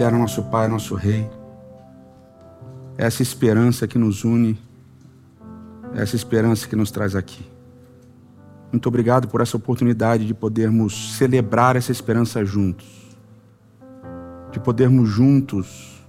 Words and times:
eterno, 0.00 0.18
nosso 0.18 0.42
Pai, 0.44 0.66
nosso 0.66 0.94
Rei. 0.94 1.28
Essa 2.96 3.22
esperança 3.22 3.86
que 3.86 3.98
nos 3.98 4.24
une, 4.24 4.58
essa 5.94 6.16
esperança 6.16 6.66
que 6.66 6.74
nos 6.74 6.90
traz 6.90 7.14
aqui. 7.14 7.44
Muito 8.72 8.86
obrigado 8.88 9.28
por 9.28 9.42
essa 9.42 9.58
oportunidade 9.58 10.26
de 10.26 10.32
podermos 10.32 11.18
celebrar 11.18 11.76
essa 11.76 11.92
esperança 11.92 12.42
juntos. 12.46 12.86
De 14.50 14.58
podermos 14.58 15.06
juntos 15.06 16.02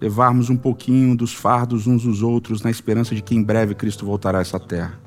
levarmos 0.00 0.50
um 0.50 0.56
pouquinho 0.56 1.16
dos 1.16 1.32
fardos 1.32 1.86
uns 1.86 2.02
dos 2.02 2.22
outros 2.22 2.60
na 2.60 2.70
esperança 2.70 3.14
de 3.14 3.22
que 3.22 3.36
em 3.36 3.42
breve 3.42 3.76
Cristo 3.76 4.04
voltará 4.04 4.38
a 4.38 4.42
essa 4.42 4.58
terra. 4.58 4.98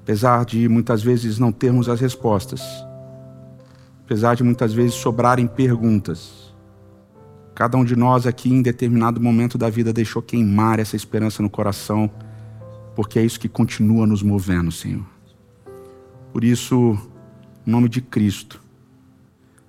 Apesar 0.00 0.44
de 0.44 0.68
muitas 0.68 1.02
vezes 1.02 1.40
não 1.40 1.50
termos 1.50 1.88
as 1.88 2.00
respostas, 2.00 2.62
apesar 4.06 4.36
de 4.36 4.42
muitas 4.42 4.72
vezes 4.72 4.94
sobrarem 4.94 5.46
perguntas, 5.46 6.54
cada 7.54 7.76
um 7.76 7.84
de 7.84 7.94
nós 7.94 8.26
aqui 8.26 8.48
em 8.50 8.62
determinado 8.62 9.20
momento 9.20 9.58
da 9.58 9.68
vida 9.68 9.92
deixou 9.92 10.22
queimar 10.22 10.78
essa 10.78 10.96
esperança 10.96 11.42
no 11.42 11.50
coração 11.50 12.10
porque 12.96 13.18
é 13.18 13.24
isso 13.24 13.38
que 13.38 13.48
continua 13.48 14.06
nos 14.06 14.22
movendo, 14.22 14.72
Senhor. 14.72 15.04
Por 16.32 16.42
isso, 16.42 16.98
em 17.66 17.70
nome 17.70 17.90
de 17.90 18.00
Cristo, 18.00 18.62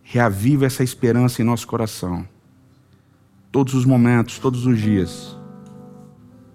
reaviva 0.01 0.65
essa 0.65 0.81
esperança 0.81 1.41
em 1.41 1.45
nosso 1.45 1.67
coração, 1.67 2.25
todos 3.51 3.73
os 3.73 3.83
momentos, 3.83 4.39
todos 4.39 4.65
os 4.65 4.79
dias, 4.79 5.37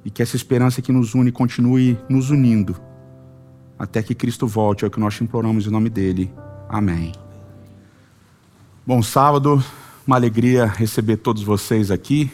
e 0.03 0.11
que 0.11 0.23
essa 0.23 0.35
esperança 0.35 0.81
que 0.81 0.91
nos 0.91 1.15
une 1.15 1.31
continue 1.31 1.99
nos 2.09 2.31
unindo, 2.31 2.75
até 3.79 4.03
que 4.03 4.15
Cristo 4.15 4.47
volte, 4.47 4.85
é 4.85 4.89
o 4.89 4.91
que 4.91 4.99
nós 4.99 5.15
te 5.15 5.23
imploramos 5.23 5.67
em 5.67 5.71
nome 5.71 5.91
dele. 5.91 6.33
Amém. 6.69 7.13
Bom 8.85 9.01
sábado, 9.01 9.65
uma 10.05 10.17
alegria 10.17 10.67
receber 10.67 11.19
todos 11.19 11.45
vocês 11.45 11.89
aqui. 11.89 12.33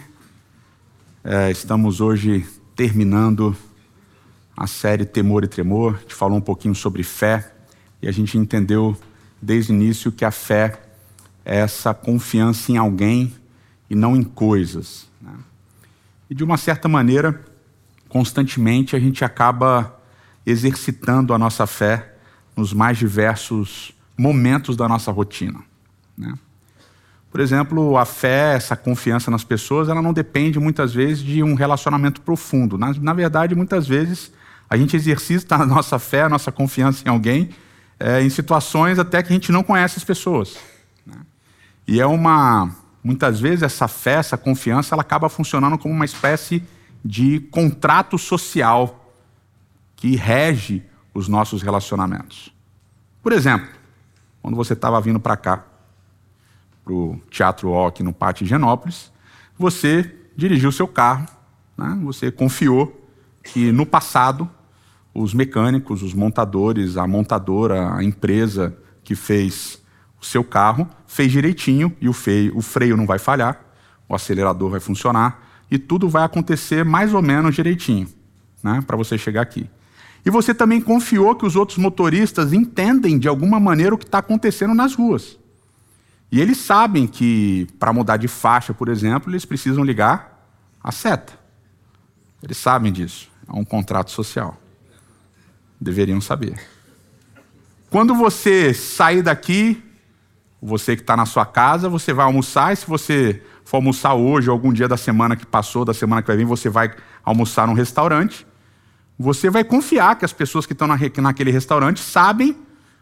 É, 1.22 1.50
estamos 1.50 2.00
hoje 2.00 2.46
terminando 2.74 3.54
a 4.56 4.66
série 4.66 5.04
Temor 5.04 5.44
e 5.44 5.46
Tremor. 5.46 5.96
A 5.96 5.98
gente 5.98 6.14
falou 6.14 6.38
um 6.38 6.40
pouquinho 6.40 6.74
sobre 6.74 7.02
fé 7.02 7.52
e 8.00 8.08
a 8.08 8.10
gente 8.10 8.38
entendeu 8.38 8.96
desde 9.42 9.72
o 9.72 9.74
início 9.74 10.10
que 10.10 10.24
a 10.24 10.30
fé 10.30 10.80
é 11.44 11.58
essa 11.58 11.92
confiança 11.92 12.72
em 12.72 12.78
alguém 12.78 13.34
e 13.90 13.94
não 13.94 14.16
em 14.16 14.22
coisas. 14.22 15.06
Né? 15.20 15.34
E 16.30 16.34
de 16.34 16.42
uma 16.42 16.56
certa 16.56 16.88
maneira, 16.88 17.44
constantemente 18.08 18.96
a 18.96 18.98
gente 18.98 19.22
acaba 19.22 20.00
exercitando 20.46 21.34
a 21.34 21.38
nossa 21.38 21.66
fé 21.66 22.14
nos 22.56 22.72
mais 22.72 22.96
diversos 22.96 23.92
momentos 24.16 24.78
da 24.78 24.88
nossa 24.88 25.12
rotina. 25.12 25.68
Né? 26.18 26.34
Por 27.30 27.40
exemplo, 27.40 27.96
a 27.96 28.04
fé, 28.04 28.54
essa 28.54 28.74
confiança 28.74 29.30
nas 29.30 29.44
pessoas, 29.44 29.88
ela 29.88 30.02
não 30.02 30.12
depende 30.12 30.58
muitas 30.58 30.92
vezes 30.92 31.22
de 31.22 31.42
um 31.42 31.54
relacionamento 31.54 32.20
profundo. 32.22 32.76
Na, 32.76 32.92
na 32.94 33.12
verdade, 33.12 33.54
muitas 33.54 33.86
vezes 33.86 34.32
a 34.68 34.76
gente 34.76 34.96
exercita 34.96 35.54
a 35.54 35.66
nossa 35.66 35.98
fé, 35.98 36.22
a 36.22 36.28
nossa 36.28 36.50
confiança 36.50 37.02
em 37.06 37.10
alguém, 37.10 37.50
é, 38.00 38.22
em 38.22 38.30
situações 38.30 38.98
até 38.98 39.22
que 39.22 39.28
a 39.28 39.32
gente 39.32 39.52
não 39.52 39.62
conhece 39.62 39.98
as 39.98 40.04
pessoas. 40.04 40.56
Né? 41.06 41.16
E 41.86 42.00
é 42.00 42.06
uma. 42.06 42.74
Muitas 43.04 43.40
vezes 43.40 43.62
essa 43.62 43.86
fé, 43.86 44.14
essa 44.14 44.36
confiança, 44.36 44.94
ela 44.94 45.02
acaba 45.02 45.28
funcionando 45.28 45.78
como 45.78 45.94
uma 45.94 46.04
espécie 46.04 46.62
de 47.04 47.40
contrato 47.40 48.18
social 48.18 49.14
que 49.94 50.16
rege 50.16 50.82
os 51.14 51.28
nossos 51.28 51.62
relacionamentos. 51.62 52.52
Por 53.22 53.32
exemplo, 53.32 53.68
quando 54.42 54.56
você 54.56 54.72
estava 54.72 55.00
vindo 55.00 55.20
para 55.20 55.36
cá, 55.36 55.64
para 56.88 56.94
o 56.94 57.20
Teatro 57.30 57.70
O 57.70 57.92
no 58.02 58.14
Pátio 58.14 58.46
Genópolis, 58.46 59.12
você 59.58 60.14
dirigiu 60.34 60.72
seu 60.72 60.88
carro, 60.88 61.26
né? 61.76 61.98
você 62.02 62.30
confiou 62.30 63.06
que 63.44 63.70
no 63.70 63.84
passado 63.84 64.48
os 65.12 65.34
mecânicos, 65.34 66.02
os 66.02 66.14
montadores, 66.14 66.96
a 66.96 67.06
montadora, 67.06 67.94
a 67.94 68.02
empresa 68.02 68.74
que 69.04 69.14
fez 69.14 69.82
o 70.18 70.24
seu 70.24 70.42
carro, 70.42 70.88
fez 71.06 71.30
direitinho 71.30 71.94
e 72.00 72.08
o, 72.08 72.14
o 72.54 72.62
freio 72.62 72.96
não 72.96 73.04
vai 73.04 73.18
falhar, 73.18 73.60
o 74.08 74.14
acelerador 74.14 74.70
vai 74.70 74.80
funcionar 74.80 75.46
e 75.70 75.78
tudo 75.78 76.08
vai 76.08 76.24
acontecer 76.24 76.84
mais 76.84 77.12
ou 77.12 77.20
menos 77.20 77.54
direitinho 77.54 78.08
né, 78.62 78.82
para 78.86 78.96
você 78.96 79.18
chegar 79.18 79.42
aqui. 79.42 79.68
E 80.24 80.30
você 80.30 80.54
também 80.54 80.80
confiou 80.80 81.34
que 81.34 81.44
os 81.44 81.54
outros 81.54 81.76
motoristas 81.76 82.52
entendem 82.54 83.18
de 83.18 83.28
alguma 83.28 83.60
maneira 83.60 83.94
o 83.94 83.98
que 83.98 84.04
está 84.04 84.18
acontecendo 84.18 84.74
nas 84.74 84.94
ruas. 84.94 85.38
E 86.30 86.40
eles 86.40 86.58
sabem 86.58 87.06
que 87.06 87.66
para 87.78 87.92
mudar 87.92 88.16
de 88.18 88.28
faixa, 88.28 88.74
por 88.74 88.88
exemplo, 88.88 89.30
eles 89.30 89.44
precisam 89.44 89.82
ligar 89.82 90.46
a 90.82 90.92
seta. 90.92 91.32
Eles 92.42 92.56
sabem 92.56 92.92
disso. 92.92 93.30
É 93.48 93.52
um 93.52 93.64
contrato 93.64 94.10
social. 94.10 94.60
Deveriam 95.80 96.20
saber. 96.20 96.60
Quando 97.90 98.14
você 98.14 98.74
sair 98.74 99.22
daqui, 99.22 99.82
você 100.60 100.94
que 100.94 101.02
está 101.02 101.16
na 101.16 101.24
sua 101.24 101.46
casa, 101.46 101.88
você 101.88 102.12
vai 102.12 102.26
almoçar, 102.26 102.72
e 102.72 102.76
se 102.76 102.86
você 102.86 103.42
for 103.64 103.78
almoçar 103.78 104.14
hoje 104.14 104.50
ou 104.50 104.52
algum 104.54 104.72
dia 104.72 104.88
da 104.88 104.96
semana 104.96 105.36
que 105.36 105.46
passou, 105.46 105.84
da 105.84 105.94
semana 105.94 106.20
que 106.20 106.28
vai 106.28 106.36
vir, 106.36 106.44
você 106.44 106.68
vai 106.68 106.94
almoçar 107.24 107.66
num 107.66 107.72
restaurante, 107.72 108.46
você 109.18 109.48
vai 109.48 109.64
confiar 109.64 110.16
que 110.16 110.24
as 110.24 110.32
pessoas 110.32 110.66
que 110.66 110.74
estão 110.74 110.86
naquele 110.86 111.50
restaurante 111.50 112.00
sabem 112.00 112.56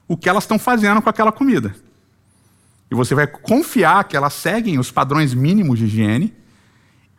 o 0.06 0.16
que 0.16 0.28
elas 0.28 0.44
estão 0.44 0.58
fazendo 0.58 1.02
com 1.02 1.10
aquela 1.10 1.32
comida. 1.32 1.74
E 2.90 2.94
você 2.94 3.14
vai 3.14 3.26
confiar 3.26 4.04
que 4.04 4.16
elas 4.16 4.32
seguem 4.32 4.78
os 4.78 4.90
padrões 4.90 5.34
mínimos 5.34 5.78
de 5.78 5.86
higiene 5.86 6.34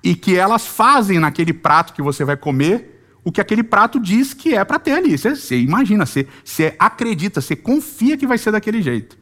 e 0.04 0.16
que 0.16 0.36
elas 0.36 0.66
fazem 0.66 1.20
naquele 1.20 1.54
prato 1.54 1.94
que 1.94 2.02
você 2.02 2.24
vai 2.24 2.38
comer 2.38 2.98
o 3.24 3.32
que 3.32 3.42
aquele 3.42 3.62
prato 3.62 4.00
diz 4.00 4.34
que 4.34 4.56
é 4.56 4.64
para 4.64 4.80
ter 4.80 4.94
ali. 4.94 5.18
Você, 5.18 5.36
você 5.36 5.60
imagina, 5.60 6.06
você, 6.06 6.26
você 6.46 6.74
acredita, 6.80 7.42
você 7.42 7.58
confia 7.58 8.16
que 8.18 8.26
vai 8.26 8.38
ser 8.38 8.52
daquele 8.52 8.82
jeito. 8.82 9.18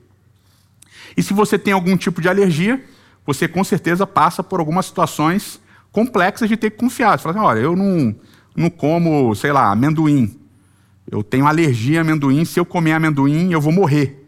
E 1.17 1.23
se 1.23 1.33
você 1.33 1.57
tem 1.57 1.73
algum 1.73 1.97
tipo 1.97 2.21
de 2.21 2.29
alergia, 2.29 2.83
você 3.25 3.47
com 3.47 3.63
certeza 3.63 4.05
passa 4.05 4.43
por 4.43 4.59
algumas 4.59 4.85
situações 4.85 5.59
complexas 5.91 6.47
de 6.47 6.55
ter 6.55 6.69
que 6.69 6.77
confiar. 6.77 7.17
Você 7.17 7.23
fala 7.23 7.35
assim, 7.35 7.45
olha, 7.45 7.59
eu 7.59 7.75
não, 7.75 8.15
não 8.55 8.69
como, 8.69 9.33
sei 9.33 9.51
lá, 9.51 9.71
amendoim. 9.71 10.39
Eu 11.09 11.23
tenho 11.23 11.47
alergia 11.47 11.99
a 11.99 12.01
amendoim, 12.01 12.45
se 12.45 12.59
eu 12.59 12.65
comer 12.65 12.93
amendoim, 12.93 13.51
eu 13.51 13.61
vou 13.61 13.71
morrer. 13.71 14.24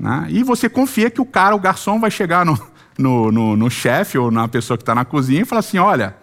Né? 0.00 0.26
E 0.30 0.42
você 0.42 0.66
confia 0.66 1.10
que 1.10 1.20
o 1.20 1.26
cara, 1.26 1.54
o 1.54 1.60
garçom, 1.60 2.00
vai 2.00 2.10
chegar 2.10 2.46
no, 2.46 2.58
no, 2.96 3.30
no, 3.30 3.56
no 3.56 3.70
chefe 3.70 4.16
ou 4.16 4.30
na 4.30 4.48
pessoa 4.48 4.78
que 4.78 4.82
está 4.82 4.94
na 4.94 5.04
cozinha 5.04 5.42
e 5.42 5.44
falar 5.44 5.60
assim: 5.60 5.76
olha, 5.76 6.16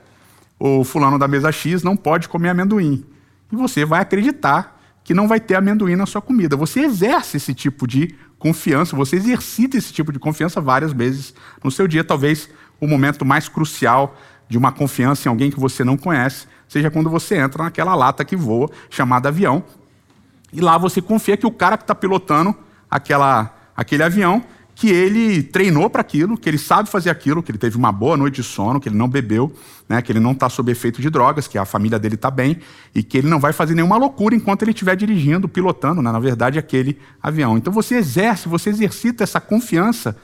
o 0.60 0.84
fulano 0.84 1.20
da 1.20 1.28
mesa 1.28 1.52
X 1.52 1.84
não 1.84 1.96
pode 1.96 2.28
comer 2.28 2.50
amendoim. 2.50 3.06
E 3.52 3.56
você 3.56 3.86
vai 3.86 4.02
acreditar 4.02 4.76
que 5.04 5.14
não 5.14 5.28
vai 5.28 5.40
ter 5.40 5.56
amendoim 5.56 5.96
na 5.96 6.08
sua 6.08 6.22
comida. 6.22 6.58
Você 6.58 6.80
exerce 6.80 7.38
esse 7.38 7.54
tipo 7.54 7.88
de 7.88 8.16
confiança, 8.40 8.96
você 8.96 9.16
exercita 9.16 9.78
esse 9.78 9.94
tipo 9.94 10.12
de 10.12 10.18
confiança 10.18 10.60
várias 10.60 10.92
vezes 10.92 11.34
no 11.64 11.70
seu 11.70 11.88
dia. 11.88 12.04
Talvez 12.04 12.50
o 12.82 12.88
momento 12.88 13.24
mais 13.24 13.48
crucial 13.48 14.18
de 14.50 14.58
uma 14.58 14.72
confiança 14.72 15.28
em 15.28 15.30
alguém 15.30 15.52
que 15.52 15.60
você 15.60 15.84
não 15.84 15.96
conhece 15.96 16.48
seja 16.68 16.90
quando 16.90 17.10
você 17.10 17.36
entra 17.36 17.64
naquela 17.64 17.96
lata 17.96 18.26
que 18.26 18.36
voa, 18.36 18.70
chamada 18.90 19.30
avião, 19.30 19.64
e 20.52 20.60
lá 20.60 20.78
você 20.78 21.02
confia 21.02 21.38
que 21.38 21.46
o 21.46 21.52
cara 21.52 21.78
que 21.78 21.84
está 21.84 21.96
pilotando 21.96 22.54
aquela, 22.90 23.54
aquele 23.78 24.02
avião 24.02 24.44
que 24.74 24.90
ele 24.90 25.42
treinou 25.42 25.90
para 25.90 26.02
aquilo, 26.02 26.38
que 26.38 26.48
ele 26.48 26.58
sabe 26.58 26.88
fazer 26.88 27.10
aquilo, 27.10 27.42
que 27.42 27.50
ele 27.52 27.58
teve 27.58 27.76
uma 27.76 27.92
boa 27.92 28.16
noite 28.16 28.36
de 28.36 28.44
sono, 28.44 28.80
que 28.80 28.88
ele 28.88 28.96
não 28.96 29.08
bebeu, 29.08 29.52
né, 29.90 30.04
que 30.04 30.12
ele 30.12 30.20
não 30.20 30.34
está 30.34 30.50
sob 30.50 30.72
efeito 30.72 31.02
de 31.02 31.10
drogas, 31.10 31.48
que 31.48 31.58
a 31.58 31.66
família 31.66 31.98
dele 31.98 32.14
está 32.14 32.30
bem 32.30 32.60
e 32.94 33.02
que 33.02 33.18
ele 33.18 33.28
não 33.28 33.40
vai 33.40 33.52
fazer 33.54 33.74
nenhuma 33.74 33.98
loucura 33.98 34.36
enquanto 34.36 34.62
ele 34.62 34.72
estiver 34.72 34.96
dirigindo, 34.96 35.48
pilotando, 35.48 36.00
né, 36.00 36.12
na 36.12 36.20
verdade, 36.20 36.60
aquele 36.60 37.00
avião. 37.22 37.58
Então 37.58 37.74
você 37.74 37.96
exerce, 37.96 38.48
você 38.48 38.70
exercita 38.70 39.24
essa 39.24 39.42
confiança 39.42 40.16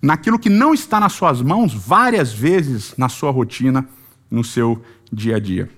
naquilo 0.00 0.38
que 0.38 0.48
não 0.48 0.72
está 0.72 0.98
nas 0.98 1.12
suas 1.12 1.42
mãos 1.42 1.74
várias 1.74 2.32
vezes 2.32 2.94
na 2.96 3.10
sua 3.10 3.30
rotina, 3.30 3.86
no 4.30 4.42
seu 4.42 4.82
dia 5.12 5.36
a 5.36 5.38
dia. 5.38 5.68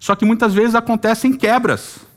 Só 0.00 0.16
que 0.16 0.24
muitas 0.24 0.52
vezes 0.52 0.74
acontecem 0.74 1.32
quebras 1.32 2.09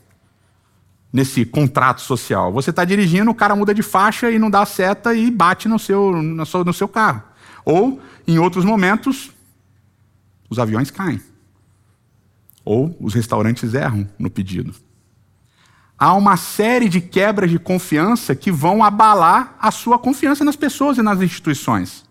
nesse 1.14 1.44
contrato 1.44 2.00
social. 2.00 2.52
Você 2.52 2.70
está 2.70 2.84
dirigindo, 2.84 3.30
o 3.30 3.34
cara 3.36 3.54
muda 3.54 3.72
de 3.72 3.84
faixa 3.84 4.32
e 4.32 4.36
não 4.36 4.50
dá 4.50 4.66
seta 4.66 5.14
e 5.14 5.30
bate 5.30 5.68
no 5.68 5.78
seu, 5.78 6.20
no 6.20 6.44
seu, 6.44 6.64
no 6.64 6.72
seu 6.72 6.88
carro. 6.88 7.22
Ou, 7.64 8.02
em 8.26 8.36
outros 8.40 8.64
momentos, 8.64 9.30
os 10.50 10.58
aviões 10.58 10.90
caem. 10.90 11.22
Ou 12.64 12.96
os 13.00 13.14
restaurantes 13.14 13.74
erram 13.74 14.08
no 14.18 14.28
pedido. 14.28 14.74
Há 15.96 16.14
uma 16.14 16.36
série 16.36 16.88
de 16.88 17.00
quebras 17.00 17.48
de 17.48 17.60
confiança 17.60 18.34
que 18.34 18.50
vão 18.50 18.82
abalar 18.82 19.54
a 19.60 19.70
sua 19.70 20.00
confiança 20.00 20.44
nas 20.44 20.56
pessoas 20.56 20.98
e 20.98 21.02
nas 21.02 21.20
instituições. 21.20 22.04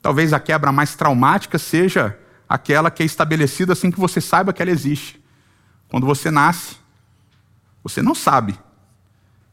Talvez 0.00 0.32
a 0.32 0.40
quebra 0.40 0.72
mais 0.72 0.94
traumática 0.94 1.58
seja 1.58 2.18
aquela 2.48 2.90
que 2.90 3.02
é 3.02 3.06
estabelecida 3.06 3.74
assim 3.74 3.90
que 3.90 4.00
você 4.00 4.18
saiba 4.18 4.50
que 4.50 4.62
ela 4.62 4.70
existe. 4.70 5.22
Quando 5.90 6.06
você 6.06 6.30
nasce, 6.30 6.81
você 7.82 8.02
não 8.02 8.14
sabe. 8.14 8.58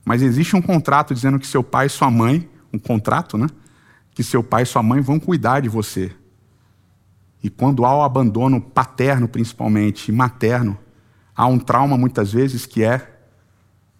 Mas 0.06 0.22
existe 0.22 0.56
um 0.56 0.62
contrato 0.62 1.14
dizendo 1.14 1.40
que 1.40 1.48
seu 1.48 1.64
pai 1.64 1.88
e 1.88 1.90
sua 1.90 2.10
mãe, 2.10 2.50
um 2.74 2.80
contrato, 2.80 3.38
né? 3.38 3.48
que 4.12 4.24
seu 4.24 4.44
pai 4.44 4.64
e 4.64 4.66
sua 4.66 4.84
mãe 4.84 5.02
vão 5.02 5.20
cuidar 5.20 5.62
de 5.62 5.70
você. 5.70 6.12
E 7.42 7.50
quando 7.50 7.86
há 7.86 7.96
o 7.96 8.02
abandono 8.02 8.60
paterno, 8.60 9.28
principalmente, 9.28 10.10
e 10.10 10.12
materno, 10.12 10.78
há 11.36 11.46
um 11.46 11.58
trauma 11.58 11.98
muitas 11.98 12.34
vezes 12.34 12.66
que 12.66 12.84
é 12.84 13.18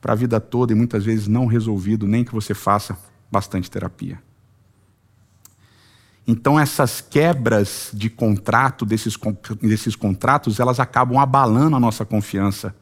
para 0.02 0.14
a 0.14 0.16
vida 0.16 0.40
toda 0.40 0.74
e 0.74 0.76
muitas 0.76 1.06
vezes 1.06 1.28
não 1.28 1.46
resolvido, 1.46 2.08
nem 2.08 2.24
que 2.24 2.34
você 2.34 2.54
faça 2.54 2.98
bastante 3.32 3.70
terapia. 3.72 4.22
Então, 6.28 6.60
essas 6.60 7.02
quebras 7.02 7.90
de 7.94 8.10
contrato, 8.10 8.86
desses, 8.86 9.18
desses 9.62 9.96
contratos, 9.96 10.60
elas 10.60 10.80
acabam 10.80 11.18
abalando 11.18 11.76
a 11.76 11.80
nossa 11.80 12.06
confiança 12.06 12.76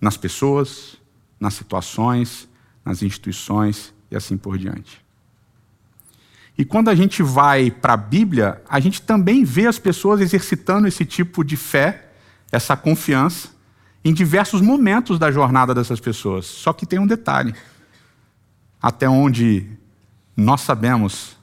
nas 0.00 0.16
pessoas, 0.16 0.96
nas 1.38 1.54
situações, 1.54 2.48
nas 2.84 3.02
instituições 3.02 3.94
e 4.10 4.16
assim 4.16 4.36
por 4.36 4.58
diante. 4.58 5.04
E 6.56 6.64
quando 6.64 6.88
a 6.88 6.94
gente 6.94 7.22
vai 7.22 7.70
para 7.70 7.94
a 7.94 7.96
Bíblia, 7.96 8.62
a 8.68 8.78
gente 8.78 9.02
também 9.02 9.42
vê 9.42 9.66
as 9.66 9.78
pessoas 9.78 10.20
exercitando 10.20 10.86
esse 10.86 11.04
tipo 11.04 11.42
de 11.42 11.56
fé, 11.56 12.12
essa 12.52 12.76
confiança, 12.76 13.48
em 14.04 14.12
diversos 14.12 14.60
momentos 14.60 15.18
da 15.18 15.32
jornada 15.32 15.74
dessas 15.74 15.98
pessoas. 15.98 16.46
Só 16.46 16.72
que 16.72 16.86
tem 16.86 16.98
um 16.98 17.06
detalhe. 17.06 17.54
Até 18.80 19.08
onde 19.08 19.66
nós 20.36 20.60
sabemos, 20.60 21.36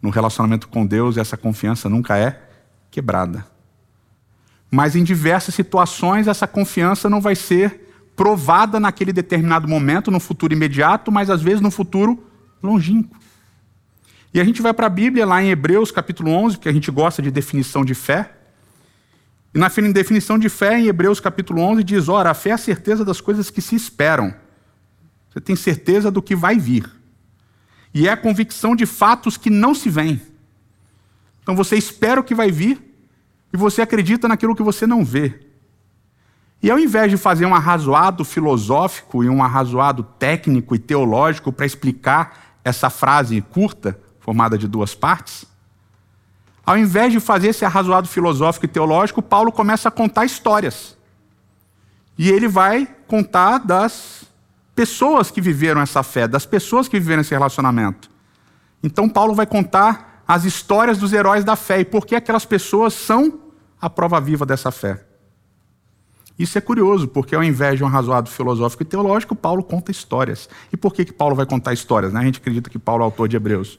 no 0.00 0.10
relacionamento 0.10 0.68
com 0.68 0.84
Deus, 0.84 1.16
essa 1.16 1.36
confiança 1.36 1.88
nunca 1.88 2.16
é 2.16 2.42
quebrada. 2.90 3.51
Mas 4.74 4.96
em 4.96 5.04
diversas 5.04 5.54
situações, 5.54 6.26
essa 6.26 6.46
confiança 6.46 7.10
não 7.10 7.20
vai 7.20 7.34
ser 7.36 7.92
provada 8.16 8.80
naquele 8.80 9.12
determinado 9.12 9.68
momento, 9.68 10.10
no 10.10 10.18
futuro 10.18 10.54
imediato, 10.54 11.12
mas 11.12 11.28
às 11.28 11.42
vezes 11.42 11.60
no 11.60 11.70
futuro 11.70 12.24
longínquo. 12.62 13.14
E 14.32 14.40
a 14.40 14.44
gente 14.44 14.62
vai 14.62 14.72
para 14.72 14.86
a 14.86 14.88
Bíblia, 14.88 15.26
lá 15.26 15.42
em 15.42 15.50
Hebreus 15.50 15.90
capítulo 15.90 16.30
11, 16.30 16.56
porque 16.56 16.70
a 16.70 16.72
gente 16.72 16.90
gosta 16.90 17.20
de 17.20 17.30
definição 17.30 17.84
de 17.84 17.94
fé. 17.94 18.32
E 19.54 19.58
na 19.58 19.68
definição 19.68 20.38
de 20.38 20.48
fé, 20.48 20.80
em 20.80 20.86
Hebreus 20.86 21.20
capítulo 21.20 21.60
11, 21.60 21.84
diz: 21.84 22.08
Ora, 22.08 22.30
a 22.30 22.34
fé 22.34 22.48
é 22.48 22.52
a 22.54 22.58
certeza 22.58 23.04
das 23.04 23.20
coisas 23.20 23.50
que 23.50 23.60
se 23.60 23.76
esperam. 23.76 24.34
Você 25.28 25.40
tem 25.42 25.54
certeza 25.54 26.10
do 26.10 26.22
que 26.22 26.34
vai 26.34 26.58
vir. 26.58 26.90
E 27.92 28.08
é 28.08 28.12
a 28.12 28.16
convicção 28.16 28.74
de 28.74 28.86
fatos 28.86 29.36
que 29.36 29.50
não 29.50 29.74
se 29.74 29.90
veem. 29.90 30.18
Então 31.42 31.54
você 31.54 31.76
espera 31.76 32.18
o 32.18 32.24
que 32.24 32.34
vai 32.34 32.50
vir 32.50 32.91
e 33.52 33.56
você 33.56 33.82
acredita 33.82 34.26
naquilo 34.26 34.56
que 34.56 34.62
você 34.62 34.86
não 34.86 35.04
vê. 35.04 35.46
E 36.62 36.70
ao 36.70 36.78
invés 36.78 37.10
de 37.10 37.16
fazer 37.16 37.44
um 37.44 37.54
arrazoado 37.54 38.24
filosófico 38.24 39.24
e 39.24 39.28
um 39.28 39.42
arrazoado 39.42 40.02
técnico 40.02 40.74
e 40.74 40.78
teológico 40.78 41.52
para 41.52 41.66
explicar 41.66 42.56
essa 42.64 42.88
frase 42.88 43.40
curta, 43.40 43.98
formada 44.20 44.56
de 44.56 44.68
duas 44.68 44.94
partes, 44.94 45.44
ao 46.64 46.78
invés 46.78 47.12
de 47.12 47.18
fazer 47.18 47.48
esse 47.48 47.64
arrazoado 47.64 48.06
filosófico 48.06 48.66
e 48.66 48.68
teológico, 48.68 49.20
Paulo 49.20 49.50
começa 49.50 49.88
a 49.88 49.92
contar 49.92 50.24
histórias. 50.24 50.96
E 52.16 52.30
ele 52.30 52.46
vai 52.46 52.86
contar 53.08 53.58
das 53.58 54.24
pessoas 54.74 55.30
que 55.30 55.40
viveram 55.40 55.80
essa 55.80 56.04
fé, 56.04 56.28
das 56.28 56.46
pessoas 56.46 56.86
que 56.86 57.00
viveram 57.00 57.22
esse 57.22 57.34
relacionamento. 57.34 58.08
Então, 58.82 59.08
Paulo 59.08 59.34
vai 59.34 59.46
contar 59.46 60.11
as 60.26 60.44
histórias 60.44 60.98
dos 60.98 61.12
heróis 61.12 61.44
da 61.44 61.56
fé 61.56 61.80
e 61.80 61.84
por 61.84 62.06
que 62.06 62.14
aquelas 62.14 62.44
pessoas 62.44 62.94
são 62.94 63.40
a 63.80 63.90
prova 63.90 64.20
viva 64.20 64.46
dessa 64.46 64.70
fé. 64.70 65.04
Isso 66.38 66.56
é 66.56 66.60
curioso, 66.60 67.08
porque 67.08 67.34
ao 67.34 67.44
invés 67.44 67.76
de 67.76 67.84
um 67.84 67.86
arrazoado 67.86 68.30
filosófico 68.30 68.82
e 68.82 68.86
teológico, 68.86 69.34
Paulo 69.34 69.62
conta 69.62 69.90
histórias. 69.90 70.48
E 70.72 70.76
por 70.76 70.94
que, 70.94 71.04
que 71.04 71.12
Paulo 71.12 71.36
vai 71.36 71.46
contar 71.46 71.72
histórias? 71.72 72.12
Né? 72.12 72.20
A 72.20 72.24
gente 72.24 72.38
acredita 72.38 72.70
que 72.70 72.78
Paulo 72.78 73.02
é 73.02 73.04
autor 73.04 73.28
de 73.28 73.36
Hebreus. 73.36 73.78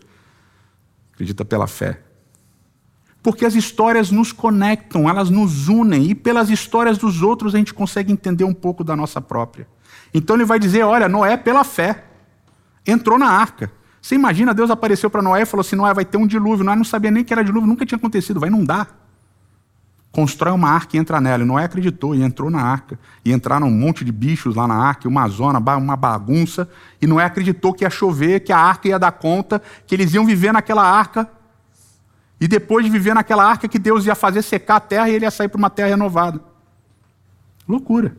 Acredita 1.14 1.44
pela 1.44 1.68
fé. 1.68 2.02
Porque 3.22 3.46
as 3.46 3.56
histórias 3.56 4.12
nos 4.12 4.32
conectam, 4.32 5.10
elas 5.10 5.30
nos 5.30 5.70
unem, 5.70 6.10
e 6.10 6.16
pelas 6.16 6.50
histórias 6.50 6.98
dos 6.98 7.22
outros 7.22 7.56
a 7.56 7.58
gente 7.58 7.74
consegue 7.74 8.12
entender 8.12 8.44
um 8.44 8.54
pouco 8.54 8.84
da 8.84 8.96
nossa 8.96 9.22
própria. 9.22 9.66
Então 10.14 10.36
ele 10.36 10.46
vai 10.46 10.60
dizer: 10.60 10.84
olha, 10.84 11.08
Noé, 11.08 11.38
pela 11.38 11.64
fé, 11.64 12.04
entrou 12.86 13.18
na 13.18 13.28
arca. 13.28 13.72
Você 14.04 14.16
imagina, 14.16 14.54
Deus 14.54 14.70
apareceu 14.70 15.10
para 15.10 15.22
Noé 15.22 15.44
e 15.44 15.46
falou 15.46 15.62
assim: 15.62 15.78
Noé, 15.78 15.94
vai 15.94 16.04
ter 16.04 16.18
um 16.18 16.28
dilúvio. 16.28 16.66
Noé 16.66 16.76
não 16.76 16.84
sabia 16.84 17.10
nem 17.10 17.24
que 17.24 17.32
era 17.32 17.42
dilúvio, 17.42 17.66
nunca 17.70 17.86
tinha 17.86 17.98
acontecido, 17.98 18.38
vai 18.38 18.50
inundar. 18.50 18.90
Constrói 20.12 20.52
uma 20.52 20.70
arca 20.70 20.98
e 20.98 21.00
entra 21.00 21.22
nela. 21.22 21.42
E 21.42 21.46
Noé 21.46 21.64
acreditou 21.64 22.14
e 22.14 22.22
entrou 22.22 22.50
na 22.50 22.62
arca. 22.62 23.00
E 23.24 23.32
entraram 23.32 23.66
um 23.66 23.72
monte 23.72 24.04
de 24.04 24.12
bichos 24.12 24.56
lá 24.56 24.68
na 24.68 24.76
arca, 24.76 25.08
uma 25.08 25.26
zona, 25.30 25.58
uma 25.58 25.96
bagunça. 25.96 26.70
E 27.02 27.08
Noé 27.08 27.24
acreditou 27.24 27.74
que 27.74 27.86
ia 27.86 27.90
chover, 27.90 28.42
que 28.42 28.52
a 28.52 28.58
arca 28.58 28.90
ia 28.90 29.00
dar 29.00 29.14
conta, 29.14 29.62
que 29.88 29.96
eles 29.96 30.14
iam 30.14 30.26
viver 30.26 30.52
naquela 30.52 30.84
arca. 30.84 31.32
E 32.42 32.48
depois 32.48 32.84
de 32.84 32.92
viver 32.92 33.14
naquela 33.14 33.46
arca, 33.46 33.70
que 33.70 33.80
Deus 33.80 34.06
ia 34.06 34.16
fazer 34.16 34.42
secar 34.42 34.76
a 34.76 34.82
terra 34.82 35.10
e 35.10 35.14
ele 35.14 35.24
ia 35.24 35.32
sair 35.32 35.48
para 35.48 35.58
uma 35.58 35.70
terra 35.70 35.88
renovada. 35.88 36.42
Loucura. 37.66 38.18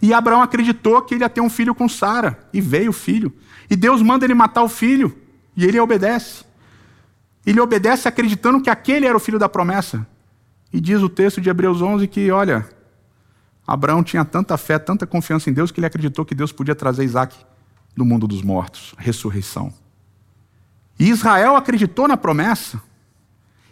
E 0.00 0.12
Abraão 0.12 0.42
acreditou 0.42 1.02
que 1.02 1.14
ele 1.14 1.24
ia 1.24 1.28
ter 1.28 1.40
um 1.40 1.50
filho 1.50 1.74
com 1.74 1.88
Sara. 1.88 2.38
E 2.52 2.60
veio 2.60 2.90
o 2.90 2.92
filho. 2.92 3.32
E 3.70 3.76
Deus 3.76 4.02
manda 4.02 4.24
ele 4.24 4.34
matar 4.34 4.62
o 4.62 4.68
filho. 4.68 5.16
E 5.56 5.64
ele 5.64 5.78
obedece. 5.78 6.44
Ele 7.46 7.60
obedece 7.60 8.06
acreditando 8.08 8.60
que 8.60 8.70
aquele 8.70 9.06
era 9.06 9.16
o 9.16 9.20
filho 9.20 9.38
da 9.38 9.48
promessa. 9.48 10.06
E 10.72 10.80
diz 10.80 11.00
o 11.00 11.08
texto 11.08 11.40
de 11.40 11.48
Hebreus 11.48 11.80
11 11.80 12.06
que, 12.06 12.30
olha, 12.30 12.68
Abraão 13.66 14.02
tinha 14.02 14.24
tanta 14.24 14.56
fé, 14.56 14.78
tanta 14.78 15.06
confiança 15.06 15.48
em 15.50 15.52
Deus, 15.52 15.70
que 15.70 15.80
ele 15.80 15.86
acreditou 15.86 16.24
que 16.24 16.34
Deus 16.34 16.52
podia 16.52 16.74
trazer 16.74 17.04
Isaac 17.04 17.36
do 17.96 18.04
mundo 18.04 18.26
dos 18.26 18.42
mortos, 18.42 18.94
ressurreição. 18.98 19.72
E 20.98 21.08
Israel 21.08 21.56
acreditou 21.56 22.08
na 22.08 22.16
promessa. 22.16 22.80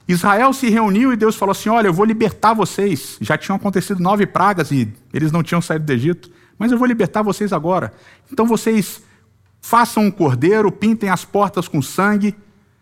Israel 0.08 0.52
se 0.52 0.68
reuniu 0.70 1.12
e 1.12 1.16
Deus 1.16 1.36
falou 1.36 1.52
assim: 1.52 1.68
Olha, 1.68 1.88
eu 1.88 1.92
vou 1.92 2.04
libertar 2.04 2.54
vocês. 2.54 3.18
Já 3.20 3.36
tinham 3.36 3.56
acontecido 3.56 4.00
nove 4.00 4.26
pragas 4.26 4.70
e 4.70 4.92
eles 5.12 5.32
não 5.32 5.42
tinham 5.42 5.60
saído 5.60 5.84
do 5.84 5.92
Egito, 5.92 6.30
mas 6.58 6.70
eu 6.70 6.78
vou 6.78 6.86
libertar 6.86 7.22
vocês 7.22 7.52
agora. 7.52 7.92
Então 8.32 8.46
vocês 8.46 9.02
façam 9.60 10.04
um 10.04 10.10
cordeiro, 10.10 10.70
pintem 10.70 11.08
as 11.08 11.24
portas 11.24 11.66
com 11.66 11.82
sangue, 11.82 12.36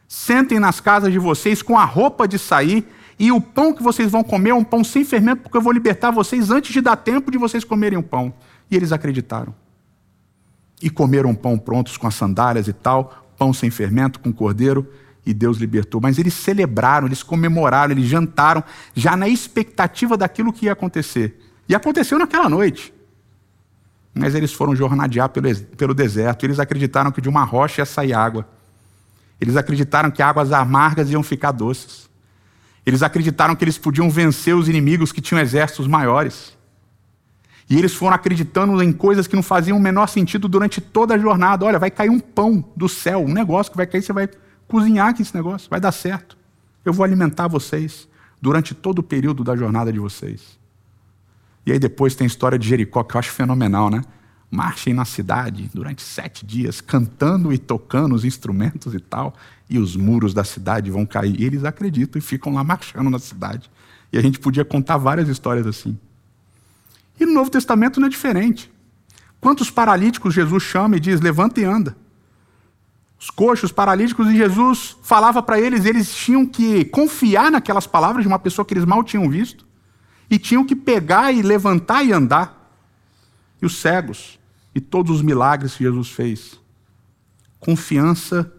sentem 0.07 0.59
nas 0.59 0.81
casas 0.81 1.13
de 1.13 1.19
vocês 1.19 1.63
com 1.63 1.79
a 1.79 1.85
roupa 1.85 2.29
de 2.29 2.39
sair 2.39 2.87
e 3.19 3.31
o 3.31 3.41
pão 3.41 3.73
que 3.73 3.83
vocês 3.83 4.11
vão 4.11 4.25
comer 4.25 4.51
é 4.51 4.55
um 4.55 4.65
pão 4.65 4.83
sem 4.83 5.05
fermento, 5.05 5.43
porque 5.43 5.57
eu 5.57 5.63
vou 5.63 5.73
libertar 5.73 6.11
vocês 6.11 6.51
antes 6.51 6.73
de 6.73 6.81
dar 6.81 6.97
tempo 6.97 7.31
de 7.31 7.39
vocês 7.39 7.65
comerem 7.65 7.99
o 7.99 8.03
pão. 8.03 8.35
E 8.71 8.77
eles 8.77 8.93
acreditaram. 8.93 9.55
E 10.83 10.91
comeram 10.91 11.35
pão 11.35 11.57
prontos 11.57 11.97
com 11.97 12.07
as 12.07 12.15
sandálias 12.15 12.67
e 12.67 12.73
tal, 12.73 13.25
pão 13.39 13.53
sem 13.53 13.71
fermento, 13.71 14.19
com 14.19 14.33
cordeiro, 14.33 14.87
e 15.27 15.33
Deus 15.33 15.59
libertou. 15.59 16.01
Mas 16.01 16.19
eles 16.19 16.35
celebraram, 16.35 17.07
eles 17.07 17.23
comemoraram, 17.23 17.93
eles 17.93 18.07
jantaram, 18.07 18.63
já 18.95 19.17
na 19.17 19.29
expectativa 19.29 20.17
daquilo 20.17 20.53
que 20.53 20.67
ia 20.67 20.73
acontecer. 20.73 21.41
E 21.69 21.75
aconteceu 21.75 22.19
naquela 22.19 22.49
noite. 22.49 22.93
Mas 24.15 24.35
eles 24.35 24.53
foram 24.53 24.77
jornadear 24.77 25.29
pelo, 25.29 25.55
pelo 25.77 25.95
deserto, 25.95 26.45
eles 26.45 26.61
acreditaram 26.61 27.11
que 27.11 27.21
de 27.21 27.29
uma 27.29 27.43
rocha 27.43 27.83
ia 27.83 27.87
sair 27.87 28.13
água. 28.13 28.49
Eles 29.41 29.57
acreditaram 29.57 30.11
que 30.11 30.23
águas 30.23 30.53
amargas 30.53 31.11
iam 31.11 31.23
ficar 31.23 31.51
doces. 31.51 32.09
Eles 32.87 33.03
acreditaram 33.03 33.57
que 33.57 33.65
eles 33.65 33.79
podiam 33.79 34.09
vencer 34.11 34.55
os 34.55 34.69
inimigos 34.69 35.11
que 35.11 35.21
tinham 35.21 35.41
exércitos 35.41 35.87
maiores. 35.87 36.57
E 37.69 37.79
eles 37.79 37.95
foram 37.95 38.15
acreditando 38.15 38.81
em 38.83 38.93
coisas 38.93 39.27
que 39.27 39.35
não 39.35 39.43
faziam 39.43 39.79
o 39.79 39.81
menor 39.81 40.07
sentido 40.07 40.49
durante 40.49 40.81
toda 40.81 41.15
a 41.15 41.19
jornada. 41.19 41.65
Olha, 41.65 41.79
vai 41.79 41.91
cair 41.91 42.11
um 42.11 42.21
pão 42.21 42.63
do 42.77 42.89
céu, 42.89 43.21
um 43.21 43.33
negócio 43.33 43.73
que 43.73 43.77
vai 43.77 43.87
cair, 43.87 44.03
você 44.03 44.13
vai 44.13 44.29
cozinhar 44.69 45.09
aqui 45.09 45.23
esse 45.23 45.35
negócio, 45.35 45.69
vai 45.71 45.81
dar 45.81 45.93
certo. 45.93 46.37
Eu 46.85 46.93
vou 46.93 47.05
alimentar 47.05 47.49
vocês 47.49 48.09
durante 48.41 48.75
todo 48.75 48.99
o 48.99 49.03
período 49.03 49.43
da 49.43 49.57
jornada 49.57 49.93
de 49.93 49.99
vocês. 49.99 50.59
E 51.67 51.73
aí 51.73 51.79
depois 51.79 52.15
tem 52.15 52.27
a 52.27 52.29
história 52.29 52.59
de 52.59 52.69
Jericó, 52.69 53.03
que 53.03 53.17
eu 53.17 53.19
acho 53.19 53.31
fenomenal, 53.31 53.91
né? 53.91 54.03
Marchem 54.51 54.95
na 54.95 55.05
cidade 55.05 55.71
durante 55.73 56.03
sete 56.03 56.45
dias, 56.45 56.81
cantando 56.81 57.53
e 57.53 57.59
tocando 57.59 58.15
os 58.15 58.25
instrumentos 58.25 58.95
e 58.95 59.01
tal 59.01 59.35
e 59.69 59.79
os 59.79 59.97
muros 59.97 60.35
da 60.35 60.45
cidade 60.45 60.91
vão 60.91 61.07
cair. 61.07 61.41
E 61.41 61.45
eles 61.45 61.65
acreditam 61.65 62.19
e 62.19 62.23
ficam 62.23 62.55
lá 62.55 62.63
marchando 62.63 63.11
na 63.11 63.19
cidade. 63.19 63.71
E 64.13 64.19
a 64.19 64.23
gente 64.23 64.39
podia 64.39 64.65
contar 64.65 64.97
várias 64.97 65.29
histórias 65.29 65.67
assim. 65.67 65.99
E 67.19 67.25
no 67.25 67.33
Novo 67.33 67.51
Testamento 67.51 67.99
não 67.99 68.07
é 68.07 68.11
diferente. 68.11 68.71
Quantos 69.41 69.71
paralíticos 69.71 70.35
Jesus 70.35 70.63
chama 70.63 70.97
e 70.97 71.01
diz: 71.01 71.21
levanta 71.21 71.61
e 71.61 71.65
anda? 71.65 71.97
Os 73.25 73.31
coxos, 73.31 73.73
paralíticos, 73.73 74.29
e 74.29 74.37
Jesus 74.37 74.99
falava 75.03 75.43
para 75.43 75.59
eles, 75.59 75.87
eles 75.87 76.15
tinham 76.15 76.45
que 76.45 76.85
confiar 76.85 77.51
naquelas 77.51 77.87
palavras 77.87 78.23
de 78.23 78.29
uma 78.29 78.39
pessoa 78.39 78.67
que 78.67 78.75
eles 78.75 78.85
mal 78.85 79.03
tinham 79.03 79.31
visto, 79.31 79.67
e 80.29 80.39
tinham 80.39 80.63
que 80.63 80.77
pegar 80.77 81.33
e 81.33 81.41
levantar 81.41 82.05
e 82.05 82.13
andar. 82.13 82.71
E 83.63 83.65
os 83.65 83.79
cegos, 83.79 84.39
e 84.75 84.81
todos 84.81 85.17
os 85.17 85.23
milagres 85.23 85.75
que 85.75 85.85
Jesus 85.85 86.11
fez. 86.11 86.61
Confiança 87.59 88.53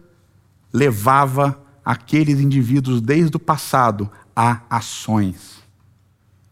levava 0.72 1.64
aqueles 1.84 2.40
indivíduos 2.40 3.00
desde 3.00 3.36
o 3.36 3.40
passado 3.40 4.10
a 4.34 4.62
ações. 4.68 5.62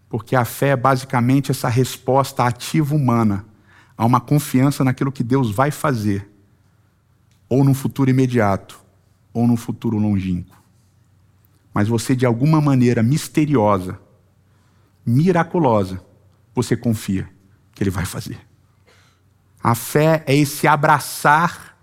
Porque 0.08 0.36
a 0.36 0.44
fé 0.44 0.68
é 0.68 0.76
basicamente 0.76 1.50
essa 1.50 1.68
resposta 1.68 2.44
ativa 2.44 2.94
humana 2.94 3.44
a 3.98 4.06
uma 4.06 4.20
confiança 4.20 4.84
naquilo 4.84 5.10
que 5.10 5.24
Deus 5.24 5.50
vai 5.50 5.72
fazer, 5.72 6.30
ou 7.54 7.62
no 7.62 7.72
futuro 7.72 8.10
imediato, 8.10 8.80
ou 9.32 9.46
no 9.46 9.56
futuro 9.56 9.96
longínquo. 9.96 10.60
Mas 11.72 11.86
você, 11.86 12.16
de 12.16 12.26
alguma 12.26 12.60
maneira 12.60 13.00
misteriosa, 13.00 13.96
miraculosa, 15.06 16.04
você 16.52 16.76
confia 16.76 17.28
que 17.72 17.84
Ele 17.84 17.90
vai 17.90 18.04
fazer. 18.04 18.40
A 19.62 19.72
fé 19.76 20.24
é 20.26 20.34
esse 20.34 20.66
abraçar 20.66 21.78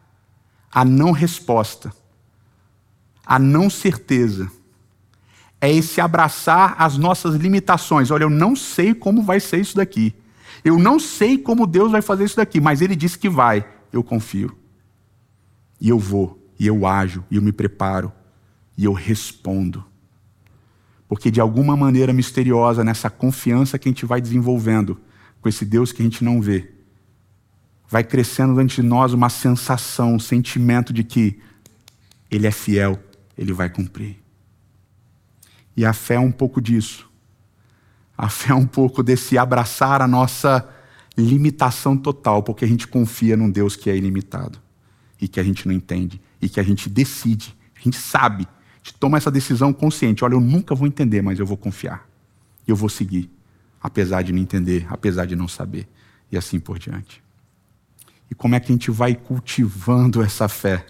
a 0.69 0.83
não 0.83 1.13
resposta, 1.13 1.93
a 3.25 3.39
não 3.39 3.69
certeza. 3.69 4.51
É 5.61 5.71
esse 5.71 6.01
abraçar 6.01 6.75
as 6.79 6.97
nossas 6.97 7.35
limitações. 7.35 8.11
Olha, 8.11 8.23
eu 8.23 8.29
não 8.29 8.57
sei 8.57 8.93
como 8.93 9.23
vai 9.23 9.39
ser 9.39 9.61
isso 9.61 9.77
daqui. 9.77 10.13
Eu 10.65 10.77
não 10.77 10.99
sei 10.99 11.37
como 11.37 11.65
Deus 11.65 11.93
vai 11.93 12.01
fazer 12.01 12.25
isso 12.25 12.35
daqui, 12.35 12.59
mas 12.59 12.81
Ele 12.81 12.95
disse 12.95 13.17
que 13.17 13.29
vai. 13.29 13.65
Eu 13.93 14.03
confio. 14.03 14.60
E 15.81 15.89
eu 15.89 15.97
vou, 15.97 16.39
e 16.59 16.67
eu 16.67 16.85
ajo, 16.85 17.25
e 17.31 17.37
eu 17.37 17.41
me 17.41 17.51
preparo, 17.51 18.13
e 18.77 18.85
eu 18.85 18.93
respondo. 18.93 19.83
Porque 21.07 21.31
de 21.31 21.41
alguma 21.41 21.75
maneira 21.75 22.13
misteriosa, 22.13 22.83
nessa 22.83 23.09
confiança 23.09 23.79
que 23.79 23.89
a 23.89 23.91
gente 23.91 24.05
vai 24.05 24.21
desenvolvendo 24.21 25.01
com 25.41 25.49
esse 25.49 25.65
Deus 25.65 25.91
que 25.91 26.03
a 26.03 26.05
gente 26.05 26.23
não 26.23 26.39
vê, 26.39 26.71
vai 27.89 28.03
crescendo 28.03 28.55
dentro 28.55 28.75
de 28.75 28.83
nós 28.83 29.11
uma 29.11 29.27
sensação, 29.27 30.13
um 30.13 30.19
sentimento 30.19 30.93
de 30.93 31.03
que 31.03 31.39
Ele 32.29 32.45
é 32.45 32.51
fiel, 32.51 32.99
Ele 33.35 33.51
vai 33.51 33.67
cumprir. 33.67 34.21
E 35.75 35.83
a 35.83 35.93
fé 35.93 36.13
é 36.13 36.19
um 36.19 36.31
pouco 36.31 36.61
disso. 36.61 37.09
A 38.15 38.29
fé 38.29 38.51
é 38.51 38.55
um 38.55 38.67
pouco 38.67 39.01
desse 39.01 39.35
abraçar 39.35 39.99
a 39.99 40.07
nossa 40.07 40.69
limitação 41.17 41.97
total, 41.97 42.43
porque 42.43 42.63
a 42.63 42.67
gente 42.67 42.87
confia 42.87 43.35
num 43.35 43.49
Deus 43.49 43.75
que 43.75 43.89
é 43.89 43.97
ilimitado 43.97 44.61
e 45.21 45.27
que 45.27 45.39
a 45.39 45.43
gente 45.43 45.67
não 45.67 45.73
entende 45.73 46.19
e 46.41 46.49
que 46.49 46.59
a 46.59 46.63
gente 46.63 46.89
decide, 46.89 47.55
a 47.79 47.79
gente 47.79 47.95
sabe, 47.95 48.45
a 48.45 48.77
gente 48.77 48.95
toma 48.95 49.17
essa 49.17 49.29
decisão 49.29 49.71
consciente. 49.71 50.25
Olha, 50.25 50.33
eu 50.33 50.41
nunca 50.41 50.73
vou 50.73 50.87
entender, 50.87 51.21
mas 51.21 51.39
eu 51.39 51.45
vou 51.45 51.55
confiar. 51.55 52.09
Eu 52.67 52.75
vou 52.75 52.89
seguir, 52.89 53.29
apesar 53.81 54.23
de 54.23 54.33
não 54.33 54.39
entender, 54.39 54.87
apesar 54.89 55.25
de 55.25 55.35
não 55.35 55.47
saber, 55.47 55.87
e 56.31 56.37
assim 56.37 56.59
por 56.59 56.79
diante. 56.79 57.23
E 58.29 58.35
como 58.35 58.55
é 58.55 58.59
que 58.59 58.71
a 58.71 58.75
gente 58.75 58.89
vai 58.89 59.13
cultivando 59.13 60.23
essa 60.23 60.47
fé? 60.47 60.85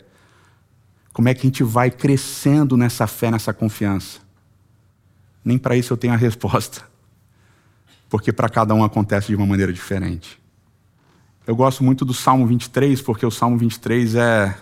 Como 1.12 1.28
é 1.28 1.34
que 1.34 1.42
a 1.42 1.50
gente 1.50 1.64
vai 1.64 1.92
crescendo 1.92 2.78
nessa 2.78 3.08
fé, 3.08 3.30
nessa 3.30 3.54
confiança? 3.54 4.22
Nem 5.44 5.58
para 5.58 5.76
isso 5.76 5.92
eu 5.92 5.98
tenho 5.98 6.14
a 6.14 6.18
resposta. 6.18 6.90
Porque 8.10 8.32
para 8.32 8.48
cada 8.48 8.74
um 8.74 8.84
acontece 8.84 9.28
de 9.28 9.36
uma 9.36 9.46
maneira 9.46 9.74
diferente. 9.74 10.41
Eu 11.46 11.56
gosto 11.56 11.84
muito 11.84 12.06
do 12.06 12.14
Salmo 12.14 12.46
23, 12.46 13.02
porque 13.02 13.26
o 13.26 13.32
Salmo 13.32 13.58
23 13.58 14.16
é 14.16 14.56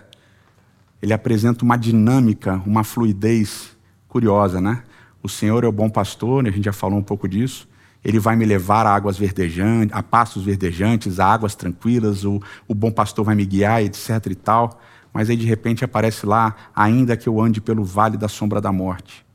ele 1.02 1.14
apresenta 1.14 1.64
uma 1.64 1.78
dinâmica, 1.78 2.62
uma 2.66 2.84
fluidez 2.84 3.78
curiosa, 4.08 4.60
né? 4.60 4.84
O 5.22 5.30
Senhor 5.30 5.64
é 5.64 5.68
o 5.68 5.72
bom 5.72 5.90
pastor, 5.90 6.46
a 6.46 6.52
gente 6.52 6.66
já 6.66 6.74
falou 6.74 6.98
um 6.98 7.04
pouco 7.04 7.28
disso. 7.28 7.68
Ele 8.04 8.18
vai 8.18 8.36
me 8.36 8.46
levar 8.46 8.86
a 8.86 8.96
águas 8.96 9.18
verdejantes, 9.18 9.94
a 9.96 10.02
pastos 10.02 10.44
verdejantes, 10.44 11.20
a 11.20 11.26
águas 11.26 11.54
tranquilas, 11.54 12.24
o, 12.24 12.42
o 12.68 12.74
bom 12.74 12.92
pastor 12.92 13.26
vai 13.26 13.36
me 13.36 13.46
guiar, 13.46 13.84
etc 13.84 14.26
e 14.30 14.36
tal. 14.36 14.80
Mas 15.14 15.30
aí 15.30 15.36
de 15.36 15.46
repente 15.46 15.84
aparece 15.84 16.26
lá, 16.26 16.56
ainda 16.74 17.18
que 17.18 17.28
eu 17.28 17.42
ande 17.42 17.60
pelo 17.60 17.84
vale 17.84 18.16
da 18.16 18.30
sombra 18.30 18.62
da 18.62 18.72
morte, 18.72 19.26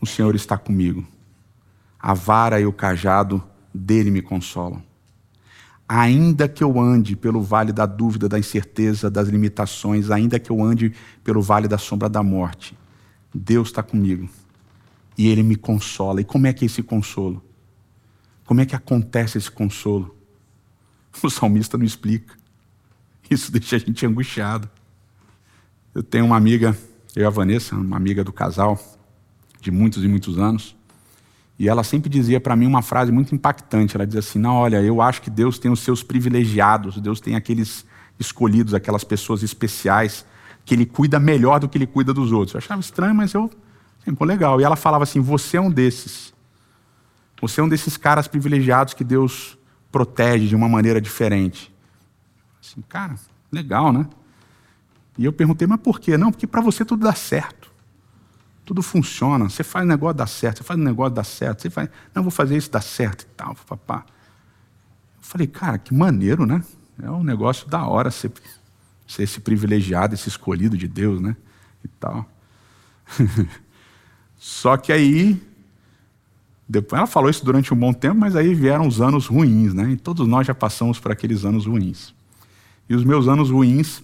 o 0.00 0.06
Senhor 0.06 0.34
está 0.34 0.58
comigo. 0.58 1.06
A 1.98 2.12
vara 2.12 2.60
e 2.60 2.66
o 2.66 2.72
cajado 2.72 3.42
dele 3.72 4.10
me 4.10 4.22
consolam. 4.22 4.89
Ainda 5.92 6.48
que 6.48 6.62
eu 6.62 6.78
ande 6.78 7.16
pelo 7.16 7.42
vale 7.42 7.72
da 7.72 7.84
dúvida, 7.84 8.28
da 8.28 8.38
incerteza, 8.38 9.10
das 9.10 9.26
limitações, 9.26 10.08
ainda 10.08 10.38
que 10.38 10.48
eu 10.48 10.62
ande 10.62 10.94
pelo 11.24 11.42
vale 11.42 11.66
da 11.66 11.78
sombra 11.78 12.08
da 12.08 12.22
morte, 12.22 12.78
Deus 13.34 13.70
está 13.70 13.82
comigo. 13.82 14.30
E 15.18 15.26
Ele 15.26 15.42
me 15.42 15.56
consola. 15.56 16.20
E 16.20 16.24
como 16.24 16.46
é 16.46 16.52
que 16.52 16.64
é 16.64 16.66
esse 16.66 16.80
consolo? 16.80 17.42
Como 18.44 18.60
é 18.60 18.66
que 18.66 18.76
acontece 18.76 19.36
esse 19.36 19.50
consolo? 19.50 20.16
O 21.20 21.28
salmista 21.28 21.76
não 21.76 21.84
explica. 21.84 22.36
Isso 23.28 23.50
deixa 23.50 23.74
a 23.74 23.80
gente 23.80 24.06
angustiado. 24.06 24.70
Eu 25.92 26.04
tenho 26.04 26.24
uma 26.24 26.36
amiga, 26.36 26.78
eu 27.16 27.24
e 27.24 27.26
a 27.26 27.30
Vanessa, 27.30 27.74
uma 27.74 27.96
amiga 27.96 28.22
do 28.22 28.32
casal, 28.32 28.78
de 29.60 29.72
muitos 29.72 30.04
e 30.04 30.06
muitos 30.06 30.38
anos, 30.38 30.76
e 31.60 31.68
ela 31.68 31.84
sempre 31.84 32.08
dizia 32.08 32.40
para 32.40 32.56
mim 32.56 32.64
uma 32.64 32.80
frase 32.80 33.12
muito 33.12 33.34
impactante. 33.34 33.94
Ela 33.94 34.06
dizia 34.06 34.20
assim: 34.20 34.38
Não, 34.38 34.54
olha, 34.54 34.80
eu 34.80 35.02
acho 35.02 35.20
que 35.20 35.28
Deus 35.28 35.58
tem 35.58 35.70
os 35.70 35.80
seus 35.80 36.02
privilegiados, 36.02 36.98
Deus 36.98 37.20
tem 37.20 37.36
aqueles 37.36 37.84
escolhidos, 38.18 38.72
aquelas 38.72 39.04
pessoas 39.04 39.42
especiais, 39.42 40.24
que 40.64 40.74
Ele 40.74 40.86
cuida 40.86 41.20
melhor 41.20 41.60
do 41.60 41.68
que 41.68 41.76
Ele 41.76 41.86
cuida 41.86 42.14
dos 42.14 42.32
outros. 42.32 42.54
Eu 42.54 42.58
achava 42.60 42.80
estranho, 42.80 43.14
mas 43.14 43.34
eu. 43.34 43.50
Pô, 44.16 44.24
legal. 44.24 44.58
E 44.58 44.64
ela 44.64 44.74
falava 44.74 45.04
assim: 45.04 45.20
Você 45.20 45.58
é 45.58 45.60
um 45.60 45.70
desses. 45.70 46.32
Você 47.42 47.60
é 47.60 47.64
um 47.64 47.68
desses 47.68 47.98
caras 47.98 48.26
privilegiados 48.26 48.94
que 48.94 49.04
Deus 49.04 49.58
protege 49.92 50.46
de 50.46 50.56
uma 50.56 50.68
maneira 50.68 50.98
diferente. 50.98 51.70
Assim, 52.58 52.80
cara, 52.88 53.16
legal, 53.52 53.92
né? 53.92 54.06
E 55.18 55.26
eu 55.26 55.32
perguntei, 55.32 55.68
mas 55.68 55.80
por 55.80 56.00
quê? 56.00 56.16
Não, 56.16 56.32
porque 56.32 56.46
para 56.46 56.62
você 56.62 56.86
tudo 56.86 57.04
dá 57.04 57.14
certo. 57.14 57.59
Tudo 58.70 58.82
funciona. 58.82 59.50
Você 59.50 59.64
faz 59.64 59.84
o 59.84 59.88
negócio 59.88 60.16
dar 60.16 60.28
certo, 60.28 60.58
você 60.58 60.62
faz 60.62 60.78
o 60.78 60.84
negócio 60.84 61.12
dar 61.12 61.24
certo, 61.24 61.62
você 61.62 61.70
faz, 61.70 61.88
não, 62.14 62.22
vou 62.22 62.30
fazer 62.30 62.56
isso 62.56 62.70
dar 62.70 62.80
certo 62.80 63.22
e 63.22 63.26
tal, 63.36 63.52
papá. 63.66 64.06
Eu 64.06 65.22
falei, 65.22 65.48
cara, 65.48 65.76
que 65.76 65.92
maneiro, 65.92 66.46
né? 66.46 66.62
É 67.02 67.10
um 67.10 67.24
negócio 67.24 67.66
da 67.68 67.84
hora 67.84 68.12
ser, 68.12 68.30
ser 69.08 69.24
esse 69.24 69.40
privilegiado, 69.40 70.14
esse 70.14 70.28
escolhido 70.28 70.78
de 70.78 70.86
Deus, 70.86 71.20
né? 71.20 71.34
E 71.84 71.88
tal. 71.88 72.24
Só 74.38 74.76
que 74.76 74.92
aí 74.92 75.42
depois, 76.68 77.00
ela 77.00 77.08
falou 77.08 77.28
isso 77.28 77.44
durante 77.44 77.74
um 77.74 77.76
bom 77.76 77.92
tempo, 77.92 78.20
mas 78.20 78.36
aí 78.36 78.54
vieram 78.54 78.86
os 78.86 79.00
anos 79.00 79.26
ruins, 79.26 79.74
né? 79.74 79.90
E 79.90 79.96
todos 79.96 80.28
nós 80.28 80.46
já 80.46 80.54
passamos 80.54 81.00
por 81.00 81.10
aqueles 81.10 81.44
anos 81.44 81.66
ruins. 81.66 82.14
E 82.88 82.94
os 82.94 83.02
meus 83.02 83.26
anos 83.26 83.50
ruins 83.50 84.00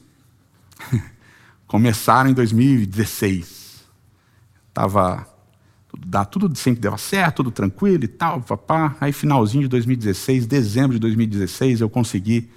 começaram 1.68 2.30
em 2.30 2.34
2016. 2.34 3.55
Tava 4.76 5.26
dá 5.98 6.22
tudo 6.26 6.54
sempre 6.54 6.82
dava 6.82 6.98
certo, 6.98 7.36
tudo 7.36 7.50
tranquilo 7.50 8.04
e 8.04 8.08
tal, 8.08 8.42
papá. 8.42 8.94
Aí 9.00 9.10
finalzinho 9.10 9.62
de 9.62 9.68
2016, 9.68 10.46
dezembro 10.46 10.92
de 10.92 10.98
2016, 10.98 11.80
eu 11.80 11.88
consegui 11.88 12.50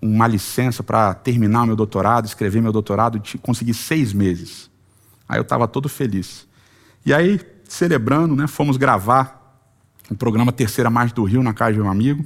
uma 0.00 0.28
licença 0.28 0.84
para 0.84 1.12
terminar 1.14 1.64
o 1.64 1.66
meu 1.66 1.74
doutorado, 1.74 2.26
escrever 2.26 2.62
meu 2.62 2.70
doutorado, 2.70 3.20
consegui 3.42 3.74
seis 3.74 4.12
meses. 4.12 4.70
Aí 5.28 5.36
eu 5.36 5.42
estava 5.42 5.66
todo 5.66 5.88
feliz. 5.88 6.46
E 7.04 7.12
aí, 7.12 7.40
celebrando, 7.68 8.36
né, 8.36 8.46
fomos 8.46 8.76
gravar 8.76 9.60
o 10.08 10.14
programa 10.14 10.52
Terceira 10.52 10.88
Margem 10.88 11.16
do 11.16 11.24
Rio, 11.24 11.42
na 11.42 11.52
casa 11.52 11.72
de 11.72 11.80
um 11.80 11.90
amigo. 11.90 12.24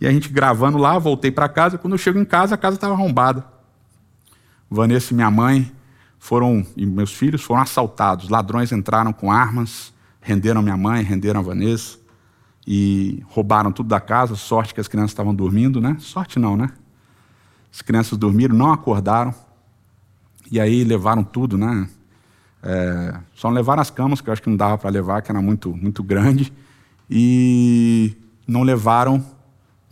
E 0.00 0.08
a 0.08 0.10
gente 0.10 0.28
gravando 0.28 0.76
lá, 0.76 0.98
voltei 0.98 1.30
para 1.30 1.48
casa. 1.48 1.78
Quando 1.78 1.92
eu 1.92 1.98
chego 1.98 2.18
em 2.18 2.24
casa, 2.24 2.56
a 2.56 2.58
casa 2.58 2.74
estava 2.74 2.94
arrombada. 2.94 3.44
Vanessa 4.68 5.14
minha 5.14 5.30
mãe 5.30 5.70
foram, 6.26 6.66
e 6.76 6.84
meus 6.84 7.12
filhos 7.12 7.40
foram 7.40 7.62
assaltados. 7.62 8.28
Ladrões 8.28 8.72
entraram 8.72 9.12
com 9.12 9.30
armas, 9.30 9.94
renderam 10.20 10.60
minha 10.60 10.76
mãe, 10.76 11.00
renderam 11.04 11.38
a 11.38 11.42
Vanessa 11.42 11.98
e 12.66 13.22
roubaram 13.28 13.70
tudo 13.70 13.88
da 13.88 14.00
casa. 14.00 14.34
Sorte 14.34 14.74
que 14.74 14.80
as 14.80 14.88
crianças 14.88 15.12
estavam 15.12 15.32
dormindo, 15.32 15.80
né? 15.80 15.96
Sorte 16.00 16.40
não, 16.40 16.56
né? 16.56 16.68
As 17.72 17.80
crianças 17.80 18.18
dormiram, 18.18 18.56
não 18.56 18.72
acordaram. 18.72 19.32
E 20.50 20.58
aí 20.58 20.82
levaram 20.82 21.22
tudo, 21.22 21.56
né? 21.56 21.88
É, 22.60 23.20
só 23.32 23.48
levaram 23.48 23.80
as 23.80 23.90
camas, 23.90 24.20
que 24.20 24.28
eu 24.28 24.32
acho 24.32 24.42
que 24.42 24.50
não 24.50 24.56
dava 24.56 24.76
para 24.76 24.90
levar, 24.90 25.22
que 25.22 25.30
era 25.30 25.40
muito, 25.40 25.76
muito 25.76 26.02
grande 26.02 26.52
e 27.08 28.16
não 28.48 28.64
levaram 28.64 29.24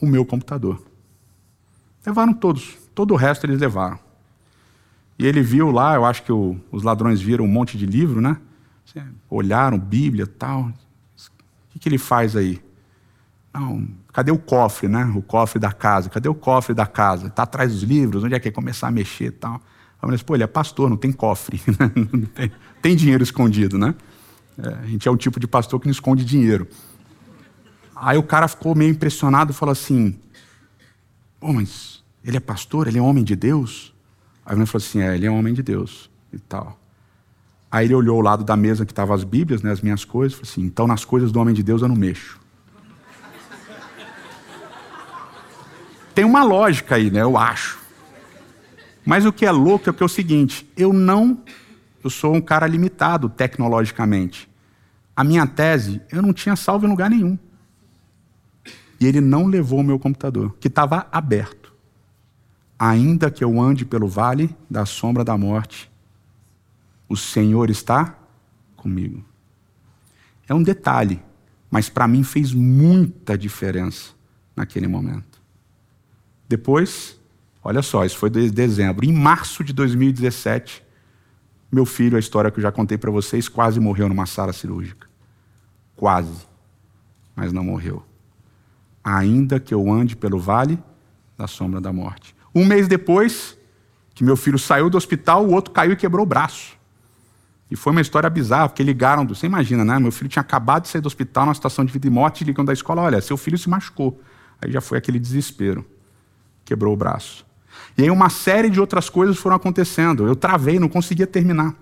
o 0.01 0.07
meu 0.07 0.27
computador. 0.27 0.85
Levaram 2.05 2.35
todos, 2.35 2.77
todo 2.93 3.15
o 3.15 3.17
resto 3.17 3.47
eles 3.47 3.61
levaram. 3.61 4.04
E 5.19 5.27
ele 5.27 5.43
viu 5.43 5.71
lá, 5.71 5.95
eu 5.95 6.05
acho 6.05 6.23
que 6.23 6.33
o, 6.33 6.57
os 6.73 6.83
ladrões 6.83 7.21
viram 7.21 7.45
um 7.45 7.49
monte 7.49 7.79
de 7.79 7.87
livro, 7.87 8.21
né? 8.21 8.37
Olharam, 9.31 9.79
Bíblia 9.79 10.27
tal. 10.27 10.63
O 10.67 10.73
que, 11.71 11.79
que 11.79 11.89
ele 11.89 11.99
faz 11.99 12.37
aí? 12.37 12.61
Não, 13.53 13.87
cadê 14.13 14.33
o 14.33 14.39
cofre, 14.39 14.89
né? 14.89 15.05
O 15.15 15.23
cofre 15.23 15.61
da 15.61 15.73
casa. 15.73 16.11
Cadê 16.11 16.29
o 16.29 16.35
cofre 16.35 16.75
da 16.75 16.87
casa? 16.87 17.29
Está 17.29 17.45
atrás 17.45 17.73
dos 17.73 17.83
livros, 17.83 18.25
onde 18.25 18.35
é 18.35 18.41
que 18.41 18.49
é 18.49 18.51
começar 18.51 18.89
a 18.89 18.91
mexer 18.91 19.27
e 19.27 19.31
tal. 19.31 19.55
Eu 19.55 20.09
falei, 20.09 20.19
pô, 20.19 20.35
ele 20.35 20.43
é 20.43 20.47
pastor, 20.47 20.91
não 20.91 20.97
tem 20.97 21.13
cofre. 21.13 21.61
Tem, 22.35 22.53
tem 22.83 22.97
dinheiro 22.97 23.23
escondido, 23.23 23.79
né? 23.79 23.95
É, 24.59 24.69
a 24.69 24.87
gente 24.87 25.09
é 25.09 25.11
o 25.11 25.17
tipo 25.17 25.41
de 25.41 25.47
pastor 25.47 25.81
que 25.81 25.87
não 25.87 25.93
esconde 25.93 26.25
dinheiro. 26.25 26.69
Aí 27.97 28.19
o 28.19 28.23
cara 28.23 28.47
ficou 28.47 28.75
meio 28.75 28.91
impressionado 28.91 29.53
e 29.53 29.55
falou 29.55 29.73
assim: 29.73 30.19
Pô, 31.41 31.53
mas 31.53 32.03
ele 32.23 32.37
é 32.37 32.41
pastor, 32.41 32.87
ele 32.87 32.99
é 32.99 33.03
homem 33.03 33.25
de 33.25 33.35
Deus? 33.35 33.94
Aí 34.45 34.57
ele 34.57 34.67
falou 34.67 34.85
assim: 34.85 35.01
É, 35.01 35.15
ele 35.15 35.27
é 35.27 35.31
homem 35.31 35.55
de 35.55 35.63
Deus 35.63 36.11
e 36.33 36.39
tal. 36.39 36.79
Aí 37.71 37.87
ele 37.87 37.95
olhou 37.95 38.19
o 38.19 38.23
lado 38.23 38.45
da 38.45 38.57
mesa 38.57 38.87
que 38.87 38.93
estavam 38.93 39.15
as 39.15 39.25
Bíblias, 39.25 39.63
né, 39.63 39.73
as 39.73 39.81
minhas 39.81 40.05
coisas, 40.05 40.35
falou 40.35 40.51
assim: 40.51 40.63
Então 40.63 40.87
nas 40.87 41.05
coisas 41.05 41.33
do 41.33 41.41
homem 41.41 41.55
de 41.55 41.63
Deus 41.63 41.83
eu 41.83 41.89
não 41.89 41.97
mexo. 41.97 42.41
Tem 46.15 46.25
uma 46.25 46.45
lógica 46.45 46.95
aí, 46.95 47.11
né? 47.11 47.23
Eu 47.23 47.37
acho. 47.37 47.79
Mas 49.05 49.27
o 49.27 49.33
que 49.33 49.45
é 49.45 49.51
louco 49.51 49.91
é 49.91 49.93
que 49.93 50.03
é 50.03 50.07
o 50.07 50.09
seguinte: 50.09 50.67
eu 50.77 50.93
não. 50.93 51.43
Eu 52.03 52.11
sou 52.11 52.35
um 52.35 52.41
cara 52.41 52.67
limitado 52.67 53.29
tecnologicamente. 53.29 54.49
A 55.17 55.25
minha 55.25 55.47
tese 55.47 56.01
eu 56.11 56.21
não 56.21 56.33
tinha 56.33 56.55
salvo 56.55 56.87
em 56.87 56.89
lugar 56.91 57.11
nenhum. 57.11 57.39
E 59.01 59.07
ele 59.07 59.21
não 59.21 59.47
levou 59.47 59.81
o 59.81 59.85
meu 59.85 59.99
computador, 59.99 60.57
que 60.61 60.69
estava 60.69 61.07
aberto. 61.11 61.64
Ainda 62.87 63.31
que 63.31 63.43
eu 63.43 63.59
ande 63.59 63.83
pelo 63.83 64.07
vale 64.07 64.55
da 64.69 64.85
sombra 64.85 65.25
da 65.25 65.39
morte, 65.39 65.91
o 67.09 67.17
Senhor 67.17 67.71
está 67.71 68.15
comigo. 68.77 69.25
É 70.47 70.53
um 70.53 70.63
detalhe, 70.63 71.23
mas 71.71 71.89
para 71.89 72.07
mim 72.07 72.23
fez 72.23 72.53
muita 72.53 73.39
diferença 73.39 74.11
naquele 74.55 74.87
momento. 74.87 75.41
Depois, 76.47 77.19
olha 77.63 77.81
só, 77.81 78.05
isso 78.05 78.19
foi 78.19 78.29
de 78.29 78.51
dezembro. 78.51 79.07
Em 79.07 79.15
março 79.15 79.65
de 79.65 79.73
2017, 79.73 80.85
meu 81.73 81.87
filho, 81.87 82.19
a 82.19 82.21
história 82.21 82.51
que 82.51 82.59
eu 82.59 82.63
já 82.63 82.71
contei 82.71 82.99
para 82.99 83.11
vocês, 83.11 83.49
quase 83.49 83.81
morreu 83.81 84.11
numa 84.11 84.27
sala 84.27 84.53
cirúrgica. 84.53 85.09
Quase. 85.97 86.47
Mas 87.35 87.51
não 87.51 87.65
morreu. 87.65 88.05
Ainda 89.03 89.59
que 89.59 89.73
eu 89.73 89.91
ande 89.91 90.15
pelo 90.15 90.39
vale 90.39 90.79
da 91.35 91.47
sombra 91.47 91.81
da 91.81 91.91
morte. 91.91 92.34
Um 92.55 92.65
mês 92.65 92.87
depois, 92.87 93.57
que 94.15 94.23
meu 94.23 94.37
filho 94.37 94.59
saiu 94.59 94.89
do 94.89 94.97
hospital, 94.97 95.45
o 95.45 95.53
outro 95.53 95.73
caiu 95.73 95.93
e 95.93 95.97
quebrou 95.97 96.25
o 96.25 96.29
braço. 96.29 96.77
E 97.71 97.77
foi 97.77 97.91
uma 97.91 98.01
história 98.01 98.31
bizarra, 98.31 98.69
porque 98.69 98.83
ligaram, 98.83 99.27
você 99.27 99.47
imagina, 99.47 99.85
né? 99.85 99.99
Meu 99.99 100.13
filho 100.13 100.29
tinha 100.29 100.43
acabado 100.43 100.83
de 100.83 100.89
sair 100.89 101.01
do 101.01 101.07
hospital, 101.07 101.47
numa 101.47 101.55
situação 101.55 101.85
de 101.85 101.93
vida 101.93 102.07
e 102.07 102.11
morte, 102.11 102.45
ligam 102.45 102.65
da 102.65 102.73
escola, 102.73 103.03
olha, 103.03 103.21
seu 103.21 103.37
filho 103.37 103.59
se 103.59 103.69
machucou. 103.69 104.21
Aí 104.61 104.71
já 104.71 104.81
foi 104.81 104.99
aquele 104.99 105.19
desespero. 105.19 105.85
Quebrou 106.65 106.95
o 106.95 106.97
braço. 106.97 107.45
E 107.99 108.03
aí 108.03 108.11
uma 108.11 108.29
série 108.29 108.71
de 108.71 108.81
outras 108.81 109.09
coisas 109.09 109.37
foram 109.37 109.57
acontecendo. 109.57 110.27
Eu 110.27 110.37
travei, 110.37 110.79
não 110.79 110.89
conseguia 110.89 111.27
terminar. 111.27 111.75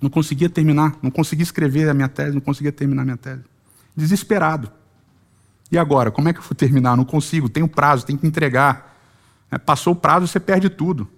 Não 0.00 0.10
conseguia 0.10 0.48
terminar, 0.48 0.96
não 1.02 1.10
conseguia 1.10 1.42
escrever 1.42 1.88
a 1.88 1.94
minha 1.94 2.08
tese, 2.08 2.34
não 2.34 2.40
conseguia 2.40 2.72
terminar 2.72 3.02
a 3.02 3.04
minha 3.04 3.16
tese. 3.16 3.42
Desesperado. 3.96 4.70
E 5.70 5.78
agora, 5.78 6.10
como 6.10 6.28
é 6.28 6.32
que 6.32 6.38
eu 6.38 6.42
vou 6.42 6.54
terminar? 6.54 6.96
Não 6.96 7.04
consigo, 7.04 7.48
tenho 7.48 7.66
prazo, 7.66 8.04
tenho 8.04 8.18
que 8.18 8.26
entregar. 8.26 8.95
É, 9.50 9.58
passou 9.58 9.92
o 9.92 9.96
prazo, 9.96 10.26
você 10.26 10.40
perde 10.40 10.68
tudo. 10.68 11.08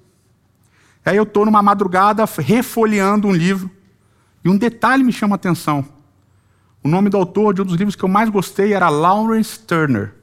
Aí 1.05 1.17
eu 1.17 1.23
estou 1.23 1.47
numa 1.47 1.63
madrugada 1.63 2.25
refolheando 2.39 3.29
um 3.29 3.33
livro, 3.33 3.71
e 4.45 4.49
um 4.49 4.57
detalhe 4.57 5.03
me 5.03 5.13
chama 5.13 5.35
a 5.35 5.37
atenção. 5.37 5.85
O 6.83 6.89
nome 6.89 7.11
do 7.11 7.17
autor 7.17 7.55
de 7.55 7.63
um 7.63 7.65
dos 7.65 7.77
livros 7.77 7.97
que 7.97 8.05
eu 8.05 8.09
mais 8.09 8.29
gostei 8.29 8.73
era 8.73 8.89
Lawrence 8.89 9.59
Turner. 9.59 10.15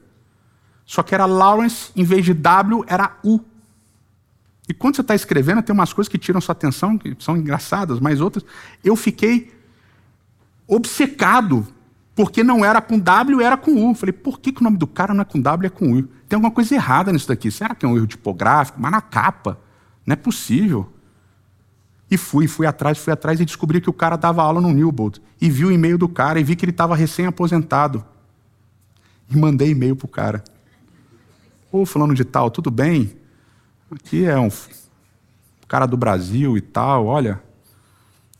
Só 0.84 1.02
que 1.02 1.14
era 1.14 1.26
Lawrence, 1.26 1.90
em 1.96 2.04
vez 2.04 2.24
de 2.24 2.32
W, 2.32 2.84
era 2.86 3.16
U. 3.24 3.40
E 4.68 4.74
quando 4.74 4.96
você 4.96 5.00
está 5.00 5.14
escrevendo, 5.14 5.62
tem 5.62 5.74
umas 5.74 5.92
coisas 5.92 6.08
que 6.08 6.18
tiram 6.18 6.40
sua 6.40 6.52
atenção, 6.52 6.96
que 6.96 7.16
são 7.18 7.36
engraçadas, 7.36 8.00
mas 8.00 8.20
outras. 8.20 8.44
Eu 8.82 8.96
fiquei 8.96 9.52
obcecado, 10.66 11.66
porque 12.16 12.42
não 12.42 12.64
era 12.64 12.80
com 12.80 12.98
W, 12.98 13.42
era 13.42 13.58
com 13.58 13.90
U. 13.90 13.94
Falei, 13.94 14.12
por 14.14 14.40
que, 14.40 14.50
que 14.50 14.62
o 14.62 14.64
nome 14.64 14.78
do 14.78 14.86
cara 14.86 15.12
não 15.12 15.20
é 15.20 15.24
com 15.24 15.38
W, 15.38 15.66
é 15.66 15.70
com 15.70 15.92
U? 15.92 16.02
Tem 16.26 16.34
alguma 16.36 16.50
coisa 16.50 16.74
errada 16.74 17.12
nisso 17.12 17.28
daqui. 17.28 17.50
Será 17.50 17.74
que 17.74 17.84
é 17.84 17.88
um 17.88 17.94
erro 17.94 18.06
tipográfico? 18.06 18.80
Mas 18.80 18.90
na 18.90 19.02
capa. 19.02 19.60
Não 20.06 20.14
é 20.14 20.16
possível. 20.16 20.90
E 22.10 22.16
fui, 22.16 22.48
fui 22.48 22.66
atrás, 22.66 22.96
fui 22.96 23.12
atrás 23.12 23.38
e 23.38 23.44
descobri 23.44 23.82
que 23.82 23.90
o 23.90 23.92
cara 23.92 24.16
dava 24.16 24.42
aula 24.42 24.62
no 24.62 24.72
Newbold. 24.72 25.20
E 25.38 25.50
vi 25.50 25.66
o 25.66 25.70
e-mail 25.70 25.98
do 25.98 26.08
cara 26.08 26.40
e 26.40 26.42
vi 26.42 26.56
que 26.56 26.64
ele 26.64 26.70
estava 26.70 26.96
recém-aposentado. 26.96 28.02
E 29.28 29.36
mandei 29.36 29.72
e-mail 29.72 29.94
para 29.94 30.06
o 30.06 30.08
cara. 30.08 30.42
Ô, 31.70 31.84
falando 31.84 32.14
de 32.14 32.24
tal, 32.24 32.50
tudo 32.50 32.70
bem? 32.70 33.14
Aqui 33.90 34.24
é 34.24 34.38
um 34.38 34.48
cara 35.68 35.84
do 35.84 35.98
Brasil 35.98 36.56
e 36.56 36.62
tal, 36.62 37.04
olha. 37.04 37.42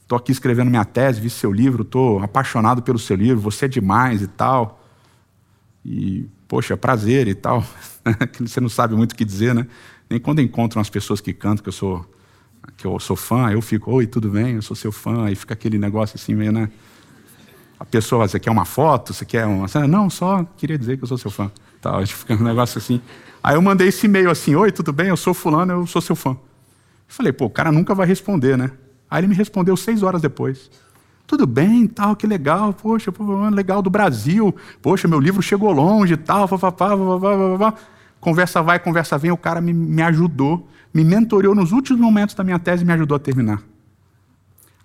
Estou 0.07 0.17
aqui 0.17 0.31
escrevendo 0.31 0.71
minha 0.71 0.85
tese, 0.85 1.21
vi 1.21 1.29
seu 1.29 1.51
livro, 1.53 1.83
estou 1.83 2.23
apaixonado 2.23 2.81
pelo 2.81 2.97
seu 2.97 3.17
livro, 3.17 3.41
você 3.41 3.65
é 3.65 3.69
demais 3.69 4.23
e 4.23 4.29
tal. 4.29 4.81
E, 5.85 6.29
poxa, 6.47 6.77
prazer 6.77 7.27
e 7.27 7.35
tal. 7.35 7.67
você 8.39 8.61
não 8.61 8.69
sabe 8.69 8.95
muito 8.95 9.13
o 9.13 9.17
que 9.17 9.25
dizer, 9.25 9.53
né? 9.53 9.67
Nem 10.09 10.21
quando 10.21 10.41
encontro 10.41 10.79
umas 10.79 10.89
pessoas 10.89 11.21
que 11.21 11.33
cantam, 11.33 11.61
que 11.61 11.69
eu 11.69 11.73
sou 11.73 12.07
que 12.77 12.87
eu 12.87 13.01
sou 13.01 13.17
fã, 13.17 13.51
eu 13.51 13.61
fico, 13.61 13.91
oi, 13.91 14.07
tudo 14.07 14.29
bem? 14.31 14.55
Eu 14.55 14.63
sou 14.63 14.77
seu 14.77 14.93
fã, 14.93 15.29
e 15.29 15.35
fica 15.35 15.55
aquele 15.55 15.77
negócio 15.77 16.17
assim 16.17 16.35
meio, 16.35 16.53
né? 16.53 16.71
A 17.81 17.85
pessoa, 17.85 18.29
você 18.29 18.39
quer 18.39 18.51
uma 18.51 18.65
foto? 18.65 19.13
Você 19.13 19.25
quer 19.25 19.45
uma. 19.45 19.67
Não, 19.89 20.09
só 20.09 20.45
queria 20.57 20.79
dizer 20.79 20.97
que 20.99 21.03
eu 21.03 21.09
sou 21.09 21.19
seu 21.19 21.33
fã. 21.33 21.51
Tá, 21.81 22.01
fica 22.07 22.35
um 22.35 22.45
negócio 22.45 22.79
assim. 22.79 23.01
Aí 23.43 23.57
eu 23.57 23.63
mandei 23.63 23.89
esse 23.89 24.07
e-mail 24.07 24.31
assim: 24.31 24.55
Oi, 24.55 24.71
tudo 24.71 24.93
bem? 24.93 25.09
Eu 25.09 25.17
sou 25.17 25.35
Fulano, 25.35 25.73
eu 25.73 25.87
sou 25.89 26.01
seu 26.01 26.15
fã. 26.15 26.31
Eu 26.31 26.37
falei, 27.09 27.33
pô, 27.33 27.47
o 27.47 27.51
cara 27.51 27.73
nunca 27.73 27.93
vai 27.93 28.07
responder, 28.07 28.57
né? 28.57 28.71
Aí 29.11 29.21
ele 29.21 29.29
me 29.29 29.35
respondeu 29.35 29.77
seis 29.77 30.03
horas 30.03 30.21
depois. 30.21 30.71
Tudo 31.27 31.47
bem, 31.47 31.87
tal, 31.89 32.15
que 32.15 32.27
legal, 32.27 32.73
poxa, 32.73 33.13
legal 33.53 33.83
do 33.83 33.91
Brasil, 33.91 34.55
poxa, 34.81 35.09
meu 35.09 35.19
livro 35.19 35.43
chegou 35.43 35.73
longe 35.73 36.17
tal, 36.17 36.49
papapá, 36.49 36.97
papapá, 36.97 37.75
Conversa 38.21 38.63
vai, 38.63 38.79
conversa 38.79 39.19
vem, 39.19 39.31
o 39.31 39.37
cara 39.37 39.61
me, 39.61 39.73
me 39.73 40.03
ajudou, 40.03 40.69
me 40.93 41.05
mentoreou 41.05 41.55
nos 41.55 41.73
últimos 41.73 42.01
momentos 42.01 42.35
da 42.35 42.43
minha 42.43 42.59
tese 42.59 42.83
e 42.83 42.87
me 42.87 42.93
ajudou 42.93 43.17
a 43.17 43.21
terminar. 43.21 43.63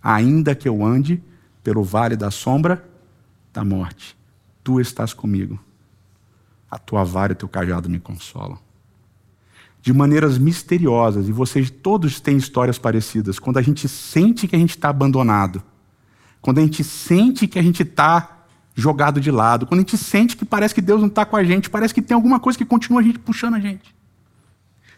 Ainda 0.01 0.53
que 0.55 0.67
eu 0.67 0.83
ande 0.83 1.23
pelo 1.63 1.83
vale 1.83 2.15
da 2.15 2.31
sombra 2.31 2.83
da 3.53 3.63
morte, 3.63 4.17
tu 4.63 4.79
estás 4.79 5.13
comigo 5.13 5.59
a 6.71 6.77
tua 6.77 7.03
vara 7.03 7.33
e 7.33 7.35
o 7.35 7.35
teu 7.35 7.49
cajado 7.49 7.89
me 7.89 7.99
consolam. 7.99 8.57
De 9.81 9.91
maneiras 9.91 10.37
misteriosas, 10.37 11.27
e 11.27 11.31
vocês 11.31 11.69
todos 11.69 12.19
têm 12.19 12.37
histórias 12.37 12.77
parecidas, 12.77 13.39
quando 13.39 13.57
a 13.57 13.61
gente 13.61 13.87
sente 13.87 14.47
que 14.47 14.55
a 14.55 14.59
gente 14.59 14.71
está 14.71 14.89
abandonado, 14.89 15.63
quando 16.39 16.59
a 16.59 16.61
gente 16.61 16.83
sente 16.83 17.47
que 17.47 17.57
a 17.57 17.63
gente 17.63 17.83
está 17.83 18.45
jogado 18.75 19.19
de 19.19 19.31
lado, 19.31 19.65
quando 19.65 19.79
a 19.79 19.83
gente 19.83 19.97
sente 19.97 20.37
que 20.37 20.45
parece 20.45 20.73
que 20.73 20.81
Deus 20.81 21.01
não 21.01 21.07
está 21.07 21.25
com 21.25 21.35
a 21.35 21.43
gente, 21.43 21.69
parece 21.69 21.93
que 21.93 22.01
tem 22.01 22.15
alguma 22.15 22.39
coisa 22.39 22.57
que 22.57 22.65
continua 22.65 23.01
a 23.01 23.03
gente 23.03 23.19
puxando 23.19 23.55
a 23.55 23.59
gente. 23.59 23.95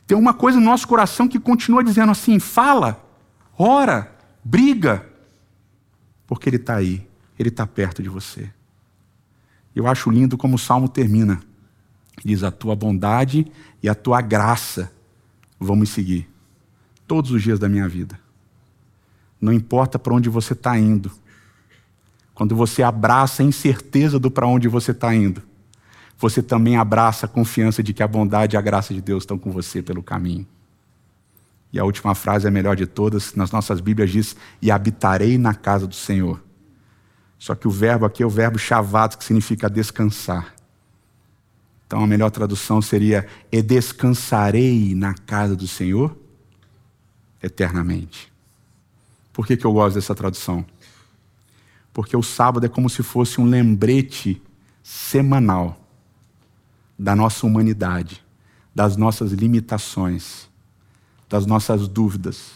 Tem 0.05 0.17
uma 0.17 0.33
coisa 0.33 0.59
no 0.59 0.65
nosso 0.65 0.87
coração 0.87 1.27
que 1.27 1.39
continua 1.39 1.83
dizendo 1.83 2.11
assim: 2.11 2.39
fala, 2.39 3.03
ora, 3.57 4.13
briga, 4.43 5.05
porque 6.27 6.49
Ele 6.49 6.57
está 6.57 6.75
aí, 6.75 7.07
Ele 7.39 7.49
está 7.49 7.65
perto 7.65 8.03
de 8.03 8.09
você. 8.09 8.49
Eu 9.75 9.87
acho 9.87 10.11
lindo 10.11 10.37
como 10.37 10.55
o 10.55 10.59
salmo 10.59 10.87
termina. 10.87 11.41
Diz: 12.23 12.43
A 12.43 12.51
tua 12.51 12.75
bondade 12.75 13.49
e 13.81 13.87
a 13.87 13.95
tua 13.95 14.21
graça 14.21 14.91
vão 15.59 15.75
me 15.75 15.87
seguir 15.87 16.29
todos 17.07 17.31
os 17.31 17.41
dias 17.41 17.59
da 17.59 17.69
minha 17.69 17.87
vida. 17.87 18.19
Não 19.39 19.53
importa 19.53 19.99
para 19.99 20.13
onde 20.13 20.29
você 20.29 20.53
está 20.53 20.77
indo. 20.77 21.11
Quando 22.33 22.55
você 22.55 22.81
abraça 22.81 23.43
a 23.43 23.45
incerteza 23.45 24.17
do 24.17 24.31
para 24.31 24.47
onde 24.47 24.67
você 24.67 24.91
está 24.91 25.13
indo, 25.13 25.43
você 26.17 26.41
também 26.41 26.77
abraça 26.77 27.25
a 27.25 27.29
confiança 27.29 27.83
de 27.83 27.93
que 27.93 28.01
a 28.01 28.07
bondade 28.07 28.55
e 28.55 28.57
a 28.57 28.61
graça 28.61 28.93
de 28.93 29.01
Deus 29.01 29.23
estão 29.23 29.37
com 29.37 29.51
você 29.51 29.81
pelo 29.81 30.01
caminho. 30.01 30.47
E 31.71 31.79
a 31.79 31.83
última 31.83 32.15
frase 32.15 32.45
é 32.45 32.49
a 32.49 32.51
melhor 32.51 32.75
de 32.75 32.85
todas, 32.85 33.35
nas 33.35 33.51
nossas 33.51 33.79
Bíblias 33.79 34.11
diz: 34.11 34.35
E 34.61 34.71
habitarei 34.71 35.37
na 35.37 35.53
casa 35.53 35.85
do 35.85 35.95
Senhor. 35.95 36.41
Só 37.37 37.55
que 37.55 37.67
o 37.67 37.71
verbo 37.71 38.05
aqui 38.05 38.23
é 38.23 38.25
o 38.25 38.29
verbo 38.29 38.57
chavato, 38.57 39.17
que 39.17 39.23
significa 39.23 39.69
descansar. 39.69 40.52
Então 41.93 42.03
a 42.03 42.07
melhor 42.07 42.31
tradução 42.31 42.81
seria: 42.81 43.27
E 43.51 43.61
descansarei 43.61 44.95
na 44.95 45.13
casa 45.13 45.55
do 45.55 45.67
Senhor 45.67 46.17
eternamente. 47.41 48.33
Por 49.31 49.45
que, 49.45 49.55
que 49.55 49.63
eu 49.63 49.71
gosto 49.71 49.93
dessa 49.93 50.15
tradução? 50.15 50.65
Porque 51.93 52.17
o 52.17 52.23
sábado 52.23 52.65
é 52.65 52.69
como 52.69 52.89
se 52.89 53.03
fosse 53.03 53.39
um 53.39 53.45
lembrete 53.45 54.41
semanal 54.81 55.79
da 56.97 57.15
nossa 57.15 57.45
humanidade, 57.45 58.25
das 58.73 58.97
nossas 58.97 59.31
limitações, 59.31 60.49
das 61.29 61.45
nossas 61.45 61.87
dúvidas, 61.87 62.53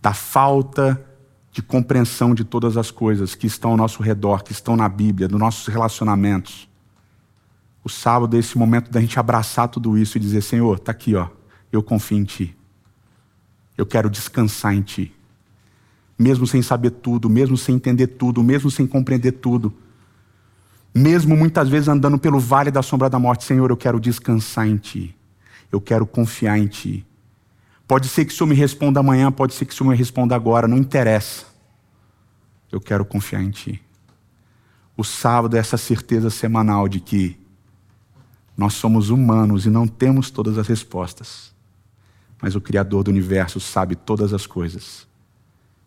da 0.00 0.14
falta 0.14 1.04
de 1.52 1.60
compreensão 1.60 2.34
de 2.34 2.44
todas 2.44 2.78
as 2.78 2.90
coisas 2.90 3.34
que 3.34 3.46
estão 3.46 3.72
ao 3.72 3.76
nosso 3.76 4.02
redor, 4.02 4.42
que 4.42 4.52
estão 4.52 4.74
na 4.74 4.88
Bíblia, 4.88 5.28
dos 5.28 5.38
nossos 5.38 5.66
relacionamentos 5.66 6.71
o 7.84 7.88
sábado 7.88 8.36
é 8.36 8.38
esse 8.38 8.56
momento 8.56 8.90
da 8.90 9.00
gente 9.00 9.18
abraçar 9.18 9.68
tudo 9.68 9.98
isso 9.98 10.16
e 10.16 10.20
dizer: 10.20 10.42
Senhor, 10.42 10.76
está 10.76 10.92
aqui, 10.92 11.14
ó, 11.14 11.28
eu 11.72 11.82
confio 11.82 12.18
em 12.18 12.24
Ti. 12.24 12.56
Eu 13.76 13.84
quero 13.84 14.08
descansar 14.08 14.74
em 14.74 14.82
Ti. 14.82 15.12
Mesmo 16.18 16.46
sem 16.46 16.62
saber 16.62 16.90
tudo, 16.90 17.28
mesmo 17.28 17.56
sem 17.56 17.74
entender 17.74 18.06
tudo, 18.06 18.42
mesmo 18.42 18.70
sem 18.70 18.86
compreender 18.86 19.32
tudo, 19.32 19.74
mesmo 20.94 21.36
muitas 21.36 21.68
vezes 21.68 21.88
andando 21.88 22.18
pelo 22.18 22.38
vale 22.38 22.70
da 22.70 22.82
sombra 22.82 23.10
da 23.10 23.18
morte, 23.18 23.44
Senhor, 23.44 23.70
eu 23.70 23.76
quero 23.76 23.98
descansar 23.98 24.68
em 24.68 24.76
Ti. 24.76 25.16
Eu 25.70 25.80
quero 25.80 26.06
confiar 26.06 26.58
em 26.58 26.66
Ti. 26.66 27.04
Pode 27.88 28.08
ser 28.08 28.24
que 28.24 28.32
o 28.32 28.36
Senhor 28.36 28.48
me 28.48 28.54
responda 28.54 29.00
amanhã, 29.00 29.32
pode 29.32 29.54
ser 29.54 29.64
que 29.64 29.72
o 29.72 29.76
Senhor 29.76 29.90
me 29.90 29.96
responda 29.96 30.36
agora, 30.36 30.68
não 30.68 30.76
interessa. 30.76 31.46
Eu 32.70 32.80
quero 32.80 33.04
confiar 33.04 33.42
em 33.42 33.50
Ti. 33.50 33.82
O 34.96 35.02
sábado 35.02 35.56
é 35.56 35.58
essa 35.58 35.76
certeza 35.76 36.30
semanal 36.30 36.88
de 36.88 37.00
que 37.00 37.41
nós 38.56 38.74
somos 38.74 39.10
humanos 39.10 39.66
e 39.66 39.70
não 39.70 39.86
temos 39.86 40.30
todas 40.30 40.58
as 40.58 40.66
respostas. 40.66 41.52
mas 42.42 42.56
o 42.56 42.60
Criador 42.60 43.04
do 43.04 43.10
universo 43.12 43.60
sabe 43.60 43.94
todas 43.94 44.32
as 44.32 44.48
coisas. 44.48 45.06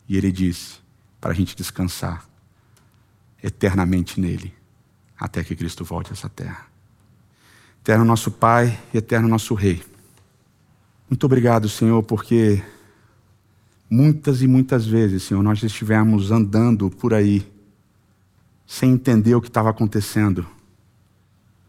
E 0.07 0.15
Ele 0.15 0.31
disse 0.31 0.75
para 1.19 1.31
a 1.31 1.33
gente 1.33 1.53
descansar 1.53 2.25
eternamente 3.43 4.21
nele, 4.21 4.53
até 5.19 5.43
que 5.43 5.53
Cristo 5.53 5.83
volte 5.83 6.11
a 6.11 6.13
essa 6.13 6.29
terra. 6.29 6.65
Eterno 7.81 8.05
nosso 8.05 8.31
Pai 8.31 8.79
e 8.93 8.97
eterno 8.97 9.27
nosso 9.27 9.53
Rei. 9.53 9.83
Muito 11.09 11.25
obrigado, 11.25 11.67
Senhor, 11.67 12.01
porque 12.03 12.63
muitas 13.89 14.41
e 14.41 14.47
muitas 14.47 14.87
vezes, 14.87 15.23
Senhor, 15.23 15.43
nós 15.43 15.61
estivemos 15.61 16.31
andando 16.31 16.89
por 16.89 17.13
aí 17.13 17.45
sem 18.65 18.93
entender 18.93 19.35
o 19.35 19.41
que 19.41 19.49
estava 19.49 19.69
acontecendo, 19.69 20.47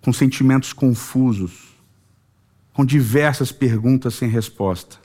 com 0.07 0.13
sentimentos 0.13 0.73
confusos, 0.73 1.75
com 2.73 2.85
diversas 2.85 3.51
perguntas 3.51 4.15
sem 4.15 4.29
resposta, 4.29 4.99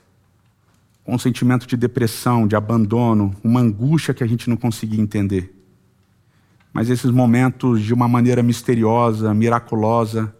com 1.03 1.15
um 1.15 1.17
sentimento 1.17 1.65
de 1.65 1.75
depressão, 1.75 2.47
de 2.47 2.55
abandono, 2.55 3.35
uma 3.43 3.61
angústia 3.61 4.13
que 4.13 4.23
a 4.23 4.27
gente 4.27 4.47
não 4.47 4.55
conseguia 4.55 5.01
entender. 5.01 5.59
Mas 6.71 6.87
esses 6.87 7.09
momentos, 7.09 7.81
de 7.81 7.95
uma 7.95 8.07
maneira 8.07 8.43
misteriosa, 8.43 9.33
miraculosa, 9.33 10.35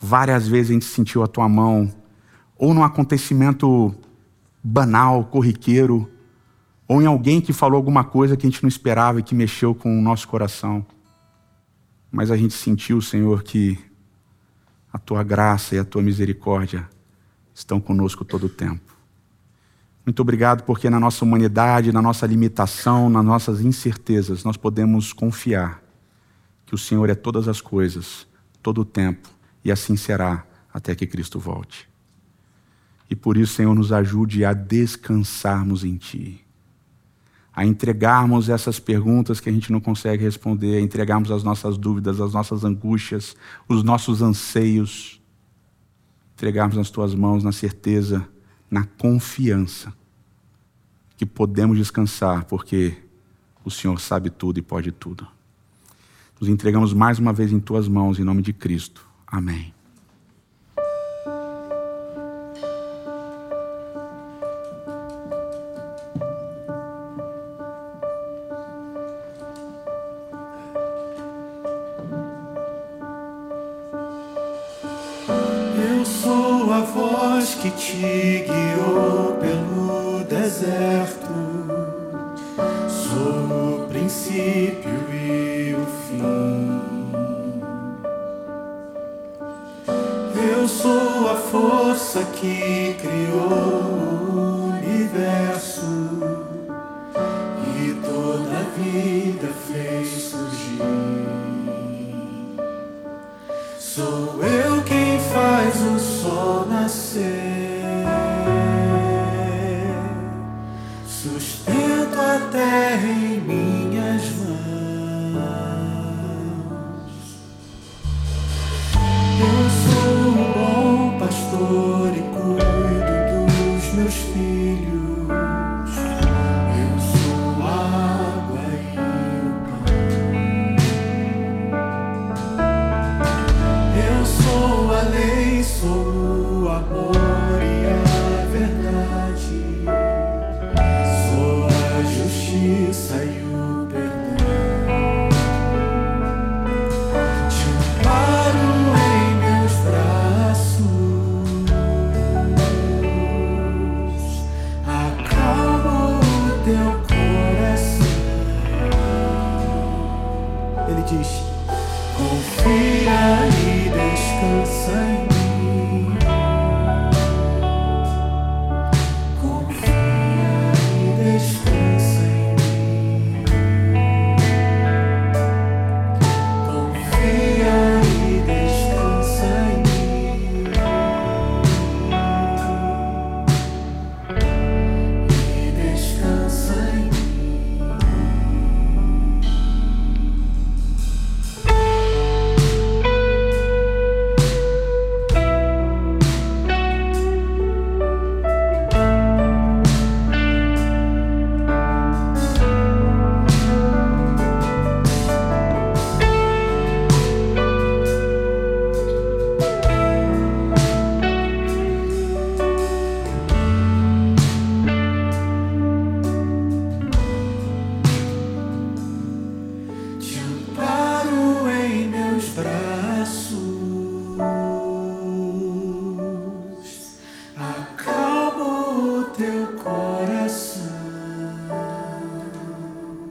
várias 0.00 0.46
vezes 0.46 0.70
a 0.70 0.74
gente 0.74 0.84
sentiu 0.84 1.24
a 1.24 1.26
tua 1.26 1.48
mão, 1.48 1.92
ou 2.56 2.72
num 2.72 2.84
acontecimento 2.84 3.92
banal, 4.62 5.24
corriqueiro, 5.24 6.08
ou 6.86 7.02
em 7.02 7.06
alguém 7.06 7.40
que 7.40 7.52
falou 7.52 7.76
alguma 7.76 8.04
coisa 8.04 8.36
que 8.36 8.46
a 8.46 8.50
gente 8.50 8.62
não 8.62 8.68
esperava 8.68 9.18
e 9.18 9.24
que 9.24 9.34
mexeu 9.34 9.74
com 9.74 9.98
o 9.98 10.00
nosso 10.00 10.28
coração. 10.28 10.86
Mas 12.14 12.30
a 12.30 12.36
gente 12.36 12.54
sentiu, 12.54 13.00
Senhor, 13.00 13.42
que 13.42 13.76
a 14.92 15.00
tua 15.00 15.24
graça 15.24 15.74
e 15.74 15.80
a 15.80 15.84
tua 15.84 16.00
misericórdia 16.00 16.88
estão 17.52 17.80
conosco 17.80 18.24
todo 18.24 18.46
o 18.46 18.48
tempo. 18.48 18.94
Muito 20.06 20.20
obrigado 20.20 20.62
porque 20.62 20.88
na 20.88 21.00
nossa 21.00 21.24
humanidade, 21.24 21.90
na 21.90 22.00
nossa 22.00 22.24
limitação, 22.24 23.10
nas 23.10 23.24
nossas 23.24 23.60
incertezas, 23.62 24.44
nós 24.44 24.56
podemos 24.56 25.12
confiar 25.12 25.82
que 26.64 26.76
o 26.76 26.78
Senhor 26.78 27.10
é 27.10 27.16
todas 27.16 27.48
as 27.48 27.60
coisas, 27.60 28.28
todo 28.62 28.82
o 28.82 28.84
tempo, 28.84 29.28
e 29.64 29.72
assim 29.72 29.96
será 29.96 30.46
até 30.72 30.94
que 30.94 31.08
Cristo 31.08 31.40
volte. 31.40 31.88
E 33.10 33.16
por 33.16 33.36
isso, 33.36 33.54
Senhor, 33.54 33.74
nos 33.74 33.90
ajude 33.90 34.44
a 34.44 34.52
descansarmos 34.52 35.82
em 35.82 35.96
Ti, 35.96 36.43
a 37.54 37.64
entregarmos 37.64 38.48
essas 38.48 38.80
perguntas 38.80 39.38
que 39.38 39.48
a 39.48 39.52
gente 39.52 39.70
não 39.70 39.80
consegue 39.80 40.24
responder, 40.24 40.76
a 40.76 40.80
entregarmos 40.80 41.30
as 41.30 41.44
nossas 41.44 41.78
dúvidas, 41.78 42.20
as 42.20 42.32
nossas 42.32 42.64
angústias, 42.64 43.36
os 43.68 43.82
nossos 43.84 44.22
anseios, 44.22 45.22
entregarmos 46.34 46.76
nas 46.76 46.90
Tuas 46.90 47.14
mãos 47.14 47.44
na 47.44 47.52
certeza, 47.52 48.26
na 48.70 48.84
confiança 48.84 49.92
que 51.16 51.24
podemos 51.24 51.78
descansar, 51.78 52.44
porque 52.46 52.96
o 53.64 53.70
Senhor 53.70 54.00
sabe 54.00 54.30
tudo 54.30 54.58
e 54.58 54.62
pode 54.62 54.90
tudo. 54.90 55.26
Nos 56.40 56.48
entregamos 56.48 56.92
mais 56.92 57.20
uma 57.20 57.32
vez 57.32 57.52
em 57.52 57.60
Tuas 57.60 57.86
mãos, 57.86 58.18
em 58.18 58.24
nome 58.24 58.42
de 58.42 58.52
Cristo. 58.52 59.06
Amém. 59.26 59.73
sou 90.68 91.28
a 91.28 91.36
força 91.36 92.24
que 92.24 92.96
criou 93.00 93.48
o 94.32 94.70
universo 94.70 95.84
e 97.76 97.94
toda 98.04 98.58
a 98.58 98.62
vida 98.76 99.48
fez 99.66 100.08
surgir. 100.08 100.82
Sou 103.78 104.42
eu. 104.42 104.63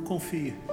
confia. 0.04 0.73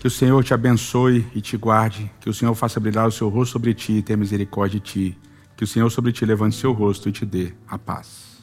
Que 0.00 0.06
o 0.06 0.10
Senhor 0.10 0.42
te 0.42 0.54
abençoe 0.54 1.26
e 1.34 1.42
te 1.42 1.58
guarde. 1.58 2.10
Que 2.20 2.30
o 2.30 2.32
Senhor 2.32 2.54
faça 2.54 2.80
brilhar 2.80 3.06
o 3.06 3.12
seu 3.12 3.28
rosto 3.28 3.52
sobre 3.52 3.74
ti 3.74 3.98
e 3.98 4.02
tenha 4.02 4.16
misericórdia 4.16 4.80
de 4.80 4.86
ti. 4.86 5.18
Que 5.54 5.62
o 5.62 5.66
Senhor 5.66 5.90
sobre 5.90 6.10
ti 6.10 6.24
levante 6.24 6.56
seu 6.56 6.72
rosto 6.72 7.10
e 7.10 7.12
te 7.12 7.26
dê 7.26 7.52
a 7.68 7.76
paz. 7.76 8.39